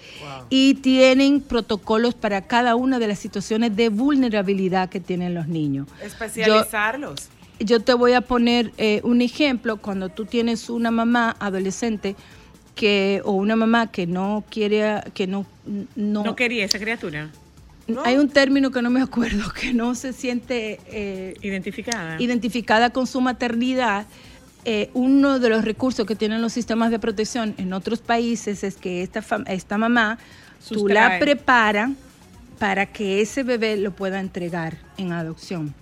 [0.50, 5.86] Y tienen protocolos para cada una de las situaciones de vulnerabilidad que tienen los niños.
[6.02, 7.28] Especializarlos.
[7.28, 9.78] Yo te voy a poner eh, un ejemplo.
[9.78, 12.16] Cuando tú tienes una mamá adolescente
[12.74, 15.46] que o una mamá que no quiere, que no,
[15.94, 17.30] no, No quería esa criatura
[18.04, 22.20] hay un término que no me acuerdo, que no se siente eh, identificada.
[22.20, 24.06] identificada con su maternidad.
[24.64, 28.76] eh, uno de los recursos que tienen los sistemas de protección en otros países es
[28.76, 30.18] que esta, esta mamá,
[30.68, 31.90] tú la preparas
[32.58, 35.74] para que ese bebé lo pueda entregar en adopción.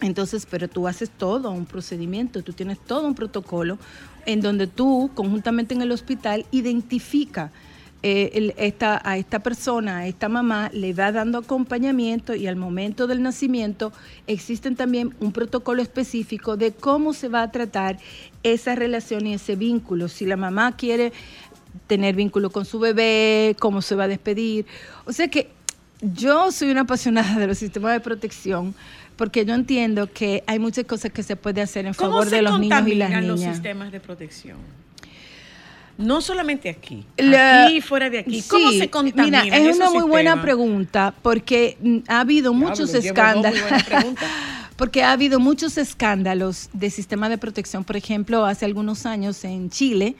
[0.00, 3.78] Entonces, pero tú haces todo un procedimiento, tú tienes todo un protocolo
[4.26, 7.50] en donde tú, conjuntamente en el hospital, identifica
[8.04, 13.08] eh, esta, a esta persona, a esta mamá, le va dando acompañamiento y al momento
[13.08, 13.92] del nacimiento
[14.28, 17.98] existen también un protocolo específico de cómo se va a tratar
[18.44, 20.06] esa relación y ese vínculo.
[20.06, 21.12] Si la mamá quiere
[21.88, 24.64] tener vínculo con su bebé, cómo se va a despedir.
[25.04, 25.50] O sea que
[26.00, 28.74] yo soy una apasionada de los sistemas de protección
[29.18, 32.36] porque yo entiendo que hay muchas cosas que se puede hacer en ¿Cómo favor se
[32.36, 33.56] de los niños y las contaminan los niñas.
[33.56, 34.56] sistemas de protección?
[35.98, 38.40] No solamente aquí, La- aquí y fuera de aquí.
[38.48, 43.60] ¿Cómo se contaminan Mira, es una muy buena pregunta porque mm, ha habido muchos escándalos.
[44.76, 47.82] porque ha habido muchos escándalos de sistema de protección.
[47.82, 50.14] Por ejemplo, hace algunos años en Chile,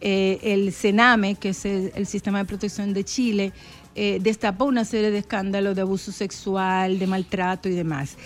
[0.00, 3.52] eh, el CENAME, que es el, el sistema de protección de Chile,
[3.94, 8.16] eh, destapó una serie de escándalos de abuso sexual, de maltrato y demás.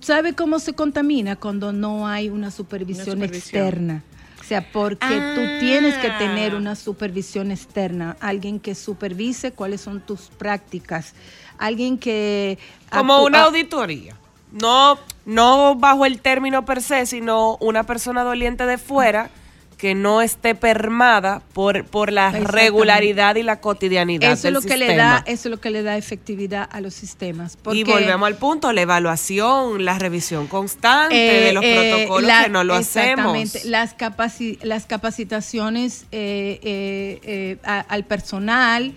[0.00, 3.62] ¿Sabe cómo se contamina cuando no hay una supervisión, Una supervisión.
[3.64, 4.02] externa?
[4.40, 5.32] O sea, porque Ah.
[5.34, 11.14] tú tienes que tener una supervisión externa, alguien que supervise cuáles son tus prácticas,
[11.56, 12.58] alguien que...
[12.90, 14.14] Como una auditoría.
[14.52, 19.30] No, no bajo el término per se, sino una persona doliente de fuera
[19.78, 24.76] que no esté permada por, por la regularidad y la cotidianidad Eso es lo que
[24.76, 27.56] le da, eso es lo que le da efectividad a los sistemas.
[27.60, 32.28] Porque, Y volvemos al punto, la evaluación, la revisión constante eh, de los eh, protocolos
[32.28, 33.36] la- que no lo hacemos.
[33.36, 38.92] exactamente, Las, capaci- las capacitaciones eh, a- al personal,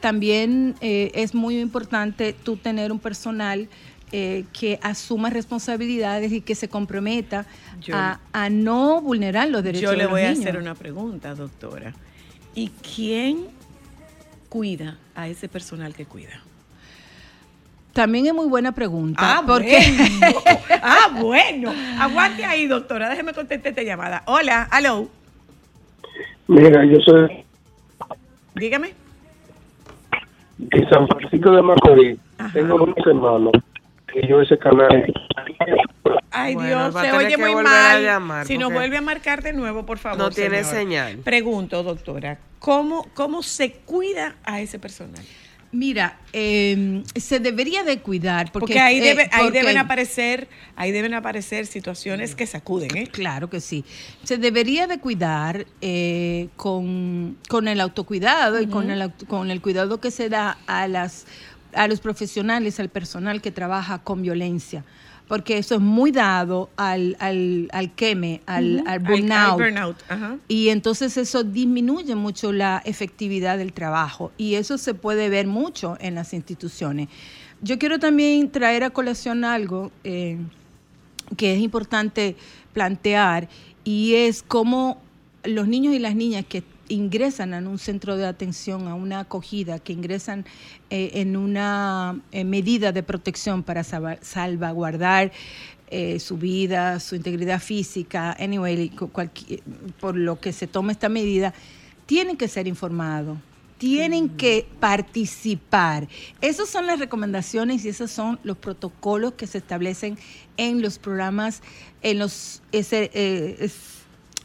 [0.00, 3.68] también es muy importante tú tener un personal
[4.16, 7.46] eh, que asuma responsabilidades y que se comprometa
[7.80, 10.40] Yo- a, a no vulnerar los derechos Yo de le los voy a niños.
[10.46, 11.92] hacer una pregunta, doctora.
[12.54, 13.46] ¿Y quién
[14.48, 16.40] cuida a ese personal que cuida?
[17.92, 19.18] También es muy buena pregunta.
[19.20, 19.78] Ah, porque
[20.20, 20.40] bueno.
[20.82, 21.72] ah, bueno.
[21.98, 23.08] Aguante ahí, doctora.
[23.08, 24.22] Déjeme contestar esta llamada.
[24.26, 25.08] Hola, hello.
[26.46, 27.44] Mira, yo soy
[28.54, 28.92] Dígame.
[30.58, 32.18] de San Francisco de Macorís.
[32.52, 33.52] Tengo unos hermanos
[34.14, 35.12] que yo ese canal.
[36.30, 38.02] Ay, Bueno, Dios, se oye muy mal.
[38.02, 40.18] llamar, si nos vuelve a marcar de nuevo, por favor.
[40.18, 40.74] no tiene señor.
[40.74, 41.16] señal.
[41.18, 45.22] Pregunto, doctora, ¿cómo, ¿cómo se cuida a ese personal?
[45.70, 50.46] Mira, eh, se debería de cuidar porque, Porque, ahí, eh, ahí deben aparecer,
[50.76, 53.08] ahí deben aparecer situaciones que sacuden, ¿eh?
[53.08, 53.84] Claro que sí.
[54.22, 59.60] Se debería de cuidar eh, con, con el autocuidado y con el, auto- con el
[59.60, 61.26] cuidado que se da a, las,
[61.74, 64.84] a los profesionales, al personal que trabaja con violencia.
[65.28, 69.96] Porque eso es muy dado al, al, al queme, al, al burnout.
[70.48, 75.96] Y entonces eso disminuye mucho la efectividad del trabajo y eso se puede ver mucho
[76.00, 77.08] en las instituciones.
[77.62, 80.36] Yo quiero también traer a colación algo eh,
[81.38, 82.36] que es importante
[82.74, 83.48] plantear
[83.82, 85.00] y es cómo
[85.44, 89.78] los niños y las niñas que ingresan a un centro de atención, a una acogida,
[89.78, 90.44] que ingresan
[90.90, 95.32] eh, en una eh, medida de protección para salva- salvaguardar
[95.88, 98.90] eh, su vida, su integridad física, anyway,
[100.00, 101.54] por lo que se toma esta medida,
[102.06, 103.38] tienen que ser informados,
[103.78, 106.08] tienen que participar.
[106.40, 110.18] Esas son las recomendaciones y esos son los protocolos que se establecen
[110.56, 111.62] en los programas,
[112.02, 112.62] en los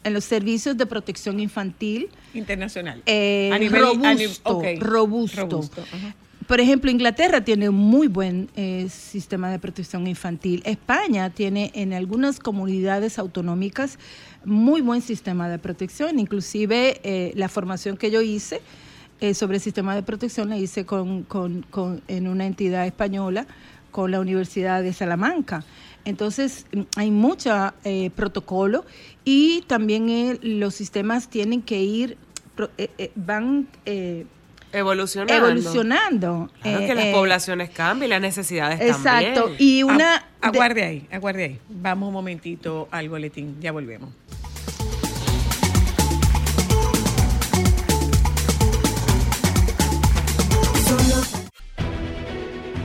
[0.04, 3.02] en los servicios de protección infantil Internacional.
[3.06, 4.66] eh, A nivel- robusto, a nivel- ok.
[4.82, 5.42] robusto.
[5.42, 6.16] Robusto, ajá.
[6.48, 10.64] Por ejemplo, Inglaterra tiene un muy buen eh, sistema de protección infantil.
[10.66, 14.00] España tiene en algunas comunidades autonómicas
[14.46, 16.18] muy buen sistema de protección.
[16.18, 18.62] Inclusive eh, la formación que yo hice
[19.22, 23.46] eh, sobre el sistema de protección la hice con, con- con- en una entidad española
[23.92, 25.64] con la Universidad de Salamanca.
[26.10, 27.74] Entonces, mm, hay mucho
[28.16, 28.86] protocolo
[29.24, 32.18] y también eh, los sistemas tienen que ir,
[32.56, 33.68] pro- eh, eh, van...
[33.86, 34.26] eh,
[34.72, 35.48] Evolucionando.
[35.48, 36.50] evolucionando.
[36.62, 39.42] Claro Eh, que las eh, poblaciones cambian y las necesidades Exacto.
[39.46, 39.58] también.
[39.60, 40.16] Y una.
[40.42, 41.60] A- aguarde ahí, aguarde ahí.
[41.70, 44.10] Vamos un momentito al boletín, ya volvemos.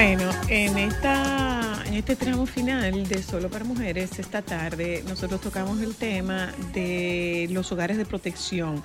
[0.00, 5.80] Bueno, en esta en este tramo final de Solo para Mujeres, esta tarde nosotros tocamos
[5.80, 8.84] el tema de los hogares de protección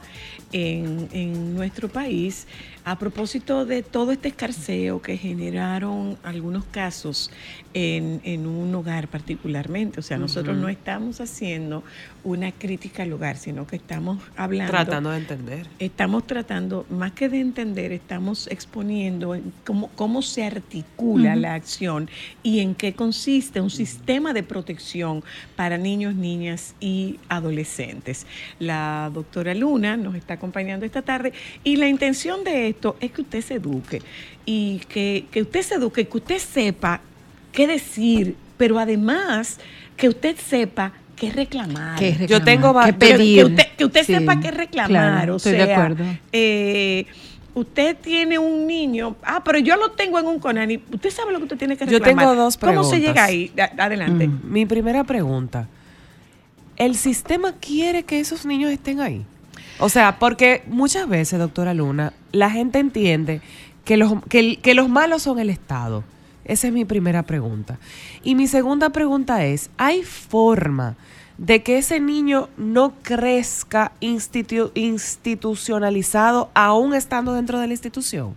[0.51, 2.47] en, en nuestro país
[2.85, 7.31] a propósito de todo este escarceo que generaron algunos casos
[7.73, 9.99] en, en un hogar particularmente.
[9.99, 11.83] O sea, nosotros no estamos haciendo
[12.23, 15.67] una crítica al hogar, sino que estamos hablando Tratando de entender.
[15.79, 22.09] Estamos tratando, más que de entender, estamos exponiendo en cómo, cómo se articula la acción
[22.43, 25.23] y en qué consiste un sistema de protección
[25.55, 28.25] para niños, niñas y adolescentes.
[28.59, 31.33] La doctora Luna nos está acompañando esta tarde
[31.63, 34.01] y la intención de esto es que usted se eduque
[34.45, 37.01] y que, que usted se eduque, que usted sepa
[37.51, 39.59] qué decir, pero además
[39.95, 41.97] que usted sepa qué reclamar.
[41.99, 42.45] ¿Qué Yo reclamar?
[42.45, 43.37] tengo va- ¿Qué Que- pedir?
[43.39, 44.89] Que usted, que usted Sí, sepa qué reclamar.
[44.89, 46.03] claro, o estoy sea, de acuerdo.
[46.31, 47.05] eh,
[47.53, 50.81] usted tiene un niño, ah, pero yo lo tengo en un Conani.
[50.91, 52.25] Usted sabe lo que usted tiene que Yo reclamar.
[52.25, 52.99] tengo dos ¿Cómo se preguntas.
[53.07, 53.51] llega ahí?
[53.77, 54.27] Adelante.
[54.27, 54.39] Mm.
[54.51, 55.67] Mi primera pregunta.
[56.75, 59.23] ¿El sistema quiere que esos niños estén ahí?
[59.79, 63.41] O sea, porque muchas veces, doctora Luna, la gente entiende
[63.85, 66.03] que los, que, los malos son el Estado.
[66.45, 67.79] Esa es mi primera pregunta.
[68.23, 70.95] Y mi segunda pregunta es, ¿hay forma
[71.37, 78.35] de que ese niño no crezca institu- institucionalizado aún estando dentro de la institución?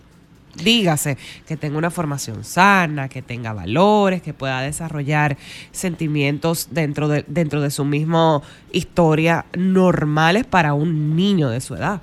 [0.63, 5.37] Dígase que tenga una formación sana, que tenga valores, que pueda desarrollar
[5.71, 8.43] sentimientos dentro de, dentro de su misma
[8.73, 12.01] historia normales para un niño de su edad.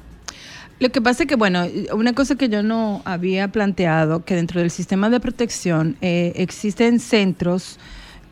[0.80, 4.60] Lo que pasa es que, bueno, una cosa que yo no había planteado, que dentro
[4.60, 7.80] del sistema de protección eh, existen centros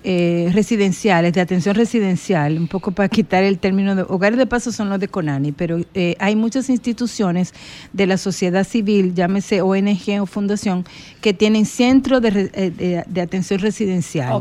[0.04, 4.72] eh, residenciales, de atención residencial, un poco para quitar el término de hogares de paso
[4.72, 7.54] son los de Conani, pero eh, hay muchas instituciones
[7.94, 10.86] de la sociedad civil, llámese ONG o fundación,
[11.22, 14.34] que tienen centros de, eh, de- de atención residencial.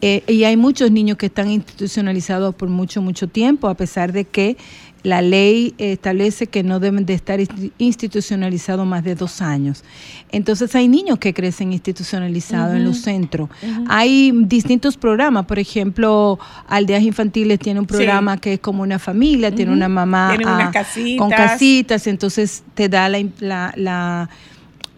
[0.00, 4.24] Eh, y hay muchos niños que están institucionalizados por mucho, mucho tiempo, a pesar de
[4.24, 4.56] que
[5.04, 9.82] la ley establece que no deben de estar insti- institucionalizados más de dos años.
[10.30, 13.48] Entonces hay niños que crecen institucionalizados en los centros.
[13.88, 16.38] Hay distintos programas, por ejemplo,
[16.68, 17.94] Aldeas Infantiles tiene un Sí.
[17.94, 21.18] programa que es como una familia, tiene una mamá ah, casitas.
[21.18, 23.18] con casitas, entonces te da la...
[23.40, 24.28] la, la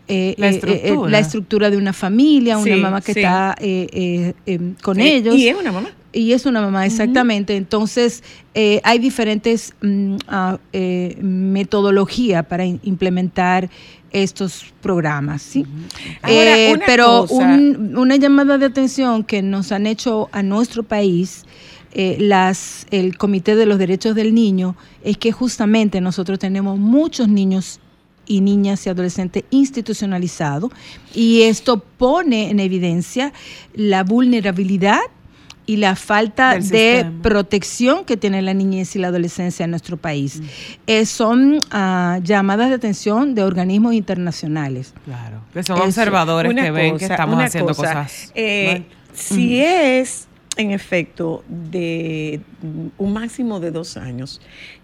[0.07, 1.11] eh, La eh, eh, estructura.
[1.11, 3.21] la estructura de una familia, una mamá que sí.
[3.21, 5.35] está eh, eh, em, con Sí, ellos.
[5.35, 5.89] Y es una mamá.
[6.15, 7.57] Y es una mamá, exactamente.
[7.57, 8.23] Entonces,
[8.55, 13.69] eh, hay diferentes mm, ah, eh, metodologías para implementar
[14.13, 15.67] estos programas, ¿sí?
[16.23, 20.85] Ahora, Eh, una pero un- una llamada de atención que nos han hecho a nuestro
[20.85, 21.45] país
[21.97, 27.29] eh, las, el Comité de los Derechos del Niño es que justamente nosotros tenemos muchos
[27.29, 27.81] niños
[28.27, 30.71] y niñas y adolescentes institucionalizados
[31.15, 33.33] y esto pone en evidencia
[33.75, 34.99] la vulnerabilidad
[35.67, 40.43] y la falta de protección que tiene la niñez y la adolescencia en nuestro país.
[40.87, 44.95] Eh, son ah, llamadas de atención de organismos internacionales.
[45.05, 45.41] Claro.
[45.53, 45.87] Que son Eso.
[45.87, 48.33] observadores Una que ven que estamos haciendo cosa, cosas.
[48.35, 48.85] eh.
[49.15, 50.27] Si es,
[50.57, 54.41] en efecto, de mm, un máximo de dos años,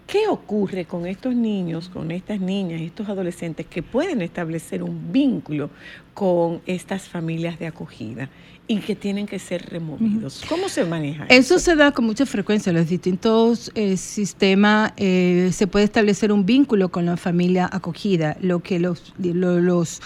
[0.07, 5.69] ¿qué ocurre con estos niños, con estas niñas, estos adolescentes que pueden establecer un vínculo
[6.13, 8.29] con estas familias de acogida
[8.71, 10.43] y que tienen que ser removidos?
[10.47, 12.71] ¿Cómo se maneja Eso se da con mucha frecuencia.
[12.71, 18.37] Los distintos eh, sistemas eh, se puede establecer un vínculo con la familia acogida.
[18.41, 19.99] Lo que los, lo- los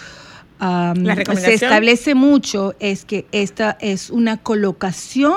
[0.58, 5.34] La se establece mucho es que esta es una colocación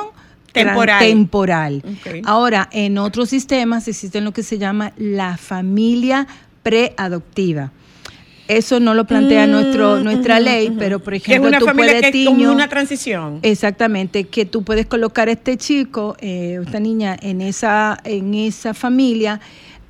[1.00, 1.84] Temporal.
[2.26, 6.26] Ahora, en otros sistemas existe lo que se llama la familia
[6.64, 7.72] preadoptiva.
[8.50, 11.66] Eso no lo plantea nuestro, nuestra ley, pero por Mm, Que es ejemplo, una tú
[11.68, 13.40] familia puedes que es como una transición.
[13.44, 18.74] Exactamente, que tú puedes colocar a este chico, eh, esta niña, en esa, en esa
[18.74, 19.40] familia,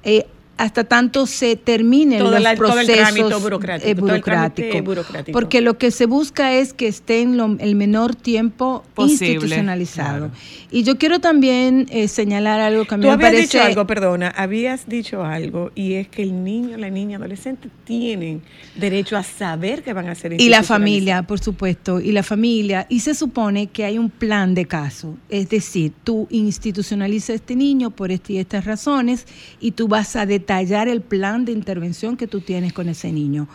[0.03, 0.25] eh,
[0.59, 4.21] hasta tanto se terminen Todo los la- todo el procesos trámite burocrático, eh, todo el
[4.23, 5.31] trámite burocrático.
[5.31, 10.31] Porque lo que se busca es que estén lo- el menor tiempo Posible, institucionalizado.
[10.69, 13.41] Y yo quiero también eh, señalar algo que a mí Tú me habías parece...
[13.57, 18.41] dicho algo, perdona, habías dicho algo y es que el niño, la niña, adolescente tienen
[18.75, 22.85] derecho a saber que van a ser Y la familia, por supuesto, y la familia.
[22.89, 25.15] Y se supone que hay un plan de caso.
[25.29, 29.25] Es decir, tú institucionalizas a este niño por este y estas razones
[29.61, 33.47] y tú vas a detallar el plan de intervención que tú tienes con ese niño.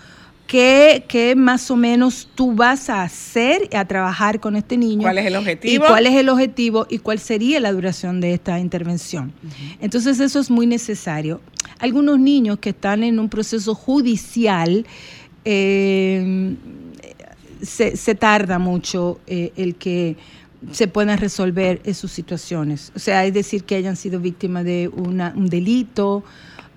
[0.47, 5.03] ¿Qué, qué más o menos tú vas a hacer y a trabajar con este niño?
[5.03, 5.75] ¿Cuál es el objetivo?
[5.75, 9.33] Y cuál es el objetivo y cuál sería la duración de esta intervención.
[9.81, 11.41] Entonces eso es muy necesario.
[11.81, 14.87] Algunos niños que están en un proceso judicial,
[15.45, 16.55] eh,
[17.61, 20.17] se, se tarda mucho eh, el que
[20.71, 22.93] se puedan resolver sus situaciones.
[22.95, 26.23] O sea, es decir, que hayan sido víctimas de una, un delito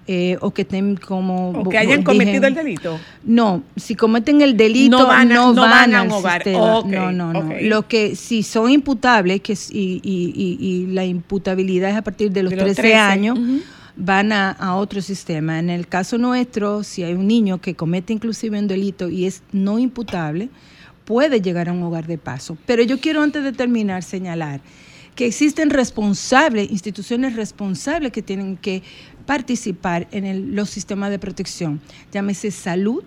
[0.08, 1.50] eh, o que estén como...
[1.52, 2.98] O que hayan dije- cometido el delito.
[3.26, 6.48] no, si cometen el delito, No van a- no no van, van a un hogar.
[6.48, 7.54] no, no, no.
[7.62, 12.32] Lo que si son imputables, que y, y- y- y la imputabilidad es a partir
[12.32, 13.38] de los, De los 13, 13, años,
[13.98, 15.60] van a, a otro sistema.
[15.60, 19.42] En el caso nuestro, si hay un niño que comete inclusive un delito y es
[19.52, 20.50] no imputable,
[21.04, 22.58] puede llegar a un hogar de paso.
[22.66, 24.62] Pero yo quiero antes de terminar señalar
[25.16, 28.84] que existen responsables, instituciones responsables que tienen que
[29.28, 31.80] participar en el- los sistemas de protección.
[32.12, 33.04] Llámese salud,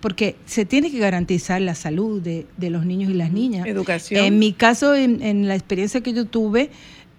[0.00, 3.66] porque se tiene que garantizar la salud de, de los niños y las niñas.
[3.66, 4.24] Educación.
[4.24, 6.70] En mi caso, en, en la experiencia que yo tuve,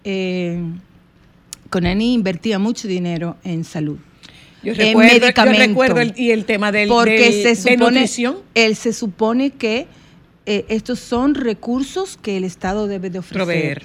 [0.02, 0.60] eh,
[1.70, 3.98] Conani invertía mucho dinero en salud.
[4.62, 7.76] Yo en recuerdo, yo recuerdo el, y el tema del, porque del- se de supone,
[8.00, 8.36] nutrición.
[8.54, 9.86] él se supone que
[10.46, 13.36] eh, estos son recursos que el Estado debe de ofrecer.
[13.44, 13.82] Proveer.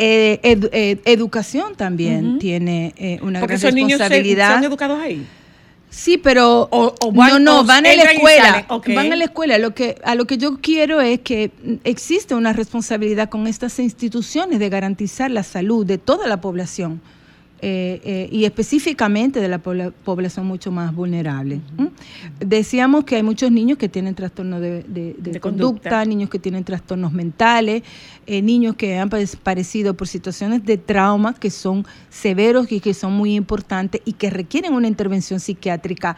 [0.00, 4.54] Eh, edu- eh, educación también tiene eh, una Porque gran esos niños se- responsabilidad.
[4.54, 5.26] son educados ahí.
[5.90, 9.58] Sí, pero O- o van- no, no, van a la escuela, van a la escuela.
[9.58, 11.50] Lo que a lo que yo quiero es que
[11.82, 17.00] existe una responsabilidad con estas instituciones de garantizar la salud de toda la población
[17.60, 21.60] eh, eh, y específicamente de la pobla- población mucho más vulnerable.
[22.40, 26.04] Decíamos que hay muchos niños que tienen trastornos de, de- de De conducta, conducta.
[26.04, 27.82] niños que tienen trastornos mentales,
[28.26, 32.94] eh, niños que han pade- padecido por situaciones de trauma que son severos y que
[32.94, 36.16] son muy importantes y que requieren una intervención psiquiátrica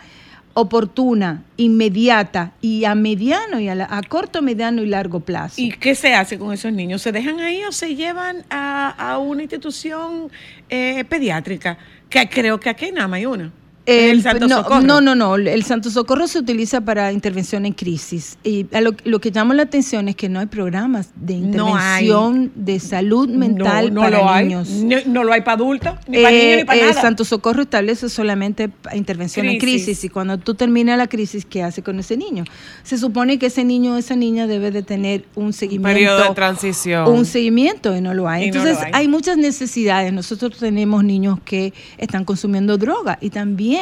[0.54, 5.54] oportuna, inmediata y a mediano y a, la- a corto, mediano y largo plazo.
[5.60, 7.02] ¿Y qué se hace con esos niños?
[7.02, 10.30] ¿Se dejan ahí o se llevan a, a una institución
[10.68, 11.78] eh, pediátrica?
[12.08, 13.52] Que creo que aquí nada más hay una.
[13.90, 14.80] El- el Santo no, Socorro.
[14.82, 15.36] no, no, no.
[15.36, 18.38] El Santo Socorro se utiliza para intervención en crisis.
[18.44, 21.68] Y a lo, lo que llama la atención es que no hay programas de No
[21.68, 24.46] intervención de salud mental no, para hay.
[24.46, 24.68] niños.
[24.70, 27.00] No, no lo hay para adultos, ni para Eh, niños, ni para el nada.
[27.02, 30.04] Santo Socorro establece solamente intervención en Crisis.
[30.04, 32.44] y cuando tú terminas la crisis, ¿qué hace con ese niño?
[32.82, 35.88] Se supone que ese niño o esa niña debe de tener un seguimiento.
[35.94, 37.08] Periodo de transición.
[37.08, 38.44] Un seguimiento y no lo hay.
[38.44, 38.90] Y Entonces lo hay.
[38.94, 39.08] hay.
[39.08, 40.12] muchas necesidades.
[40.12, 43.79] Nosotros tenemos niños que están consumiendo droga y también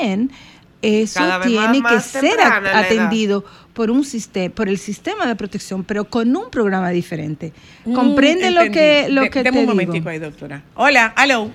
[0.83, 3.45] eso tiene más- que ser atendido
[3.75, 7.53] por un sistema, por el sistema de protección, pero con un programa diferente.
[7.85, 9.67] Mm, ¿Comprende lo que lo De- que te un digo?
[9.69, 10.63] momentico ahí, doctora.
[10.75, 11.51] Hola, aló,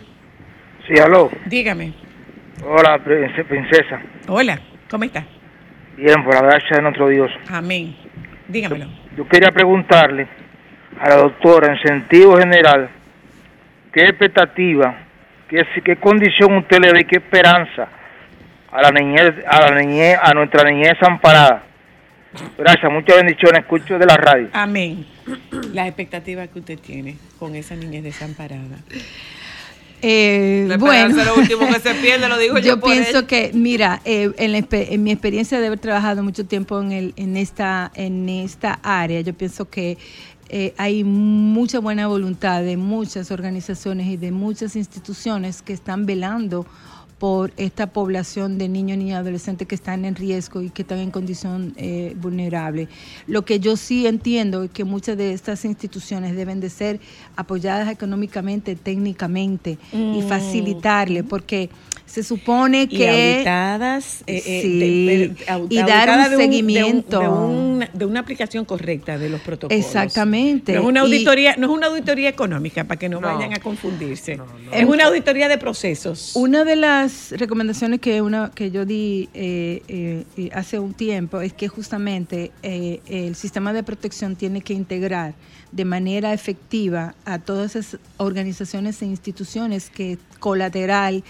[0.87, 1.29] Sí, aló.
[1.45, 1.93] dígame.
[2.65, 4.01] Hola, prince- princesa.
[4.27, 4.59] Hola,
[4.89, 5.25] ¿cómo está?
[5.97, 7.29] Bien, por la gracia de nuestro Dios.
[7.49, 7.95] Amén.
[8.47, 8.87] Dígamelo.
[9.17, 10.27] Yo quería preguntarle
[10.99, 12.89] a la doctora, en sentido general,
[13.93, 14.95] ¿qué expectativa,
[15.49, 17.87] qué, qué condición usted le ve y qué esperanza
[18.73, 21.63] a la niñez, a la niñez, a nuestra niñez amparada?
[22.57, 23.61] Gracias, muchas bendiciones.
[23.61, 24.49] Escucho de la radio.
[24.53, 25.05] Amén.
[25.71, 28.77] Las expectativas que usted tiene con esa niñez desamparada.
[30.01, 33.51] Eh, La bueno, esperanza es lo último que se pierde, lo digo yo pienso que,
[33.53, 37.37] mira, eh, en, la en mi experiencia de haber trabajado mucho tiempo en, el, en,
[37.37, 39.97] esta, en esta área, yo pienso que
[40.49, 46.65] eh, hay mucha buena voluntad de muchas organizaciones y de muchas instituciones que están velando
[47.23, 50.99] por esta población de niños, niñas y adolescentes que están en riesgo y que están
[50.99, 52.89] en condición eh, vulnerable.
[53.27, 56.99] Lo que yo sí entiendo es que muchas de estas instituciones deben de ser
[57.37, 60.27] apoyadas económicamente, técnicamente y Mm.
[60.27, 61.69] facilitarle, porque
[62.13, 63.09] se supone y que...
[63.09, 67.19] auditadas eh, eh, Sí, de- de- au- y dar un de de seguimiento.
[67.19, 69.83] de, un- de una aplicación correcta de los protocolos.
[69.83, 70.73] Exactamente.
[70.73, 73.33] No es una Y- auditoría, no es una auditoría económica para que no, No.
[73.33, 74.37] vayan a confundirse.
[74.71, 76.35] Es una auditoría de procesos.
[76.35, 81.41] Una de las recomendaciones que una que yo di eh, eh, eh, hace un tiempo
[81.41, 85.33] es que justamente eh, el sistema de protección tiene que integrar
[85.73, 91.23] de manera efectiva a todas esas organizaciones e instituciones que colateral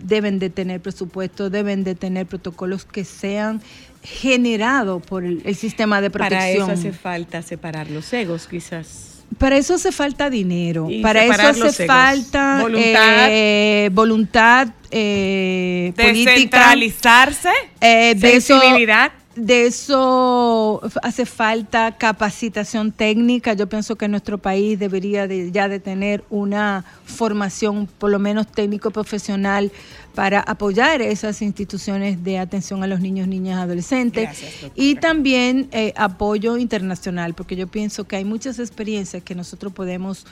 [0.00, 3.60] deben de tener presupuesto, deben de tener protocolos que sean
[4.02, 6.66] generados por el, el sistema de protección.
[6.66, 9.08] Para eso hace falta separar los egos, quizás.
[9.36, 10.88] Para eso hace falta dinero.
[10.90, 13.26] Y Para eso hace falta Voluntad.
[13.30, 16.30] eh, voluntad eh, política.
[16.32, 17.50] Descentralizarse.
[17.80, 19.12] Eh, de eso, Sensibilidad.
[19.38, 23.54] De eso hace falta capacitación técnica.
[23.54, 28.46] Yo pienso que nuestro país debería de, ya de tener una formación, por lo menos
[28.48, 29.70] técnico profesional,
[30.14, 34.24] para apoyar esas instituciones de atención a los niños, niñas, adolescentes.
[34.24, 39.72] Gracias, y también eh, apoyo internacional, porque yo pienso que hay muchas experiencias que nosotros
[39.72, 40.26] podemos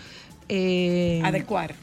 [0.48, 1.74] eh, Adecuar.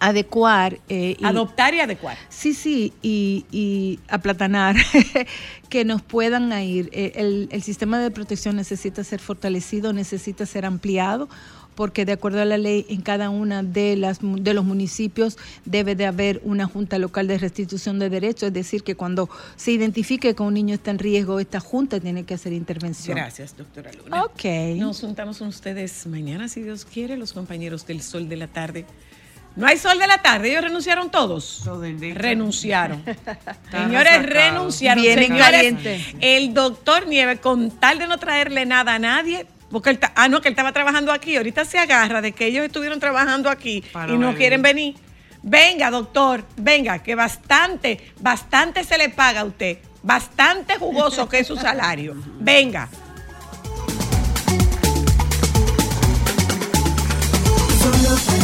[0.00, 0.78] Adecuar.
[0.88, 2.16] eh, y- Adoptar y adecuar.
[2.28, 4.76] Sí, sí, y, y aplatanar,
[5.68, 6.88] que nos puedan ir.
[6.92, 11.28] Eh, El, el sistema de protección necesita ser fortalecido, necesita ser ampliado,
[11.74, 15.94] porque de acuerdo a la ley, en cada una de, las, de los municipios debe
[15.94, 20.34] de haber una junta local de restitución de derechos, es decir, que cuando se identifique
[20.34, 23.16] que un niño está en riesgo, esta junta tiene que hacer intervención.
[23.16, 24.24] Gracias, doctora Luna.
[24.24, 24.44] Ok.
[24.76, 28.84] Nos juntamos con ustedes mañana, si Dios quiere, los compañeros del Sol de la Tarde.
[29.58, 31.64] No hay sol de la tarde, ellos renunciaron todos.
[32.14, 33.02] Renunciaron.
[33.72, 35.02] señores, renunciaron.
[35.02, 36.00] Vienen caliente.
[36.20, 40.40] El doctor Nieve, con tal de no traerle nada a nadie, porque él ah, no,
[40.40, 44.12] que él estaba trabajando aquí, ahorita se agarra de que ellos estuvieron trabajando aquí y
[44.12, 44.94] no quieren venir.
[45.42, 49.78] Venga, doctor, venga, que bastante, bastante se le paga a usted.
[50.04, 52.14] Bastante jugoso que es su salario.
[52.38, 52.88] Venga.
[57.82, 58.37] Solo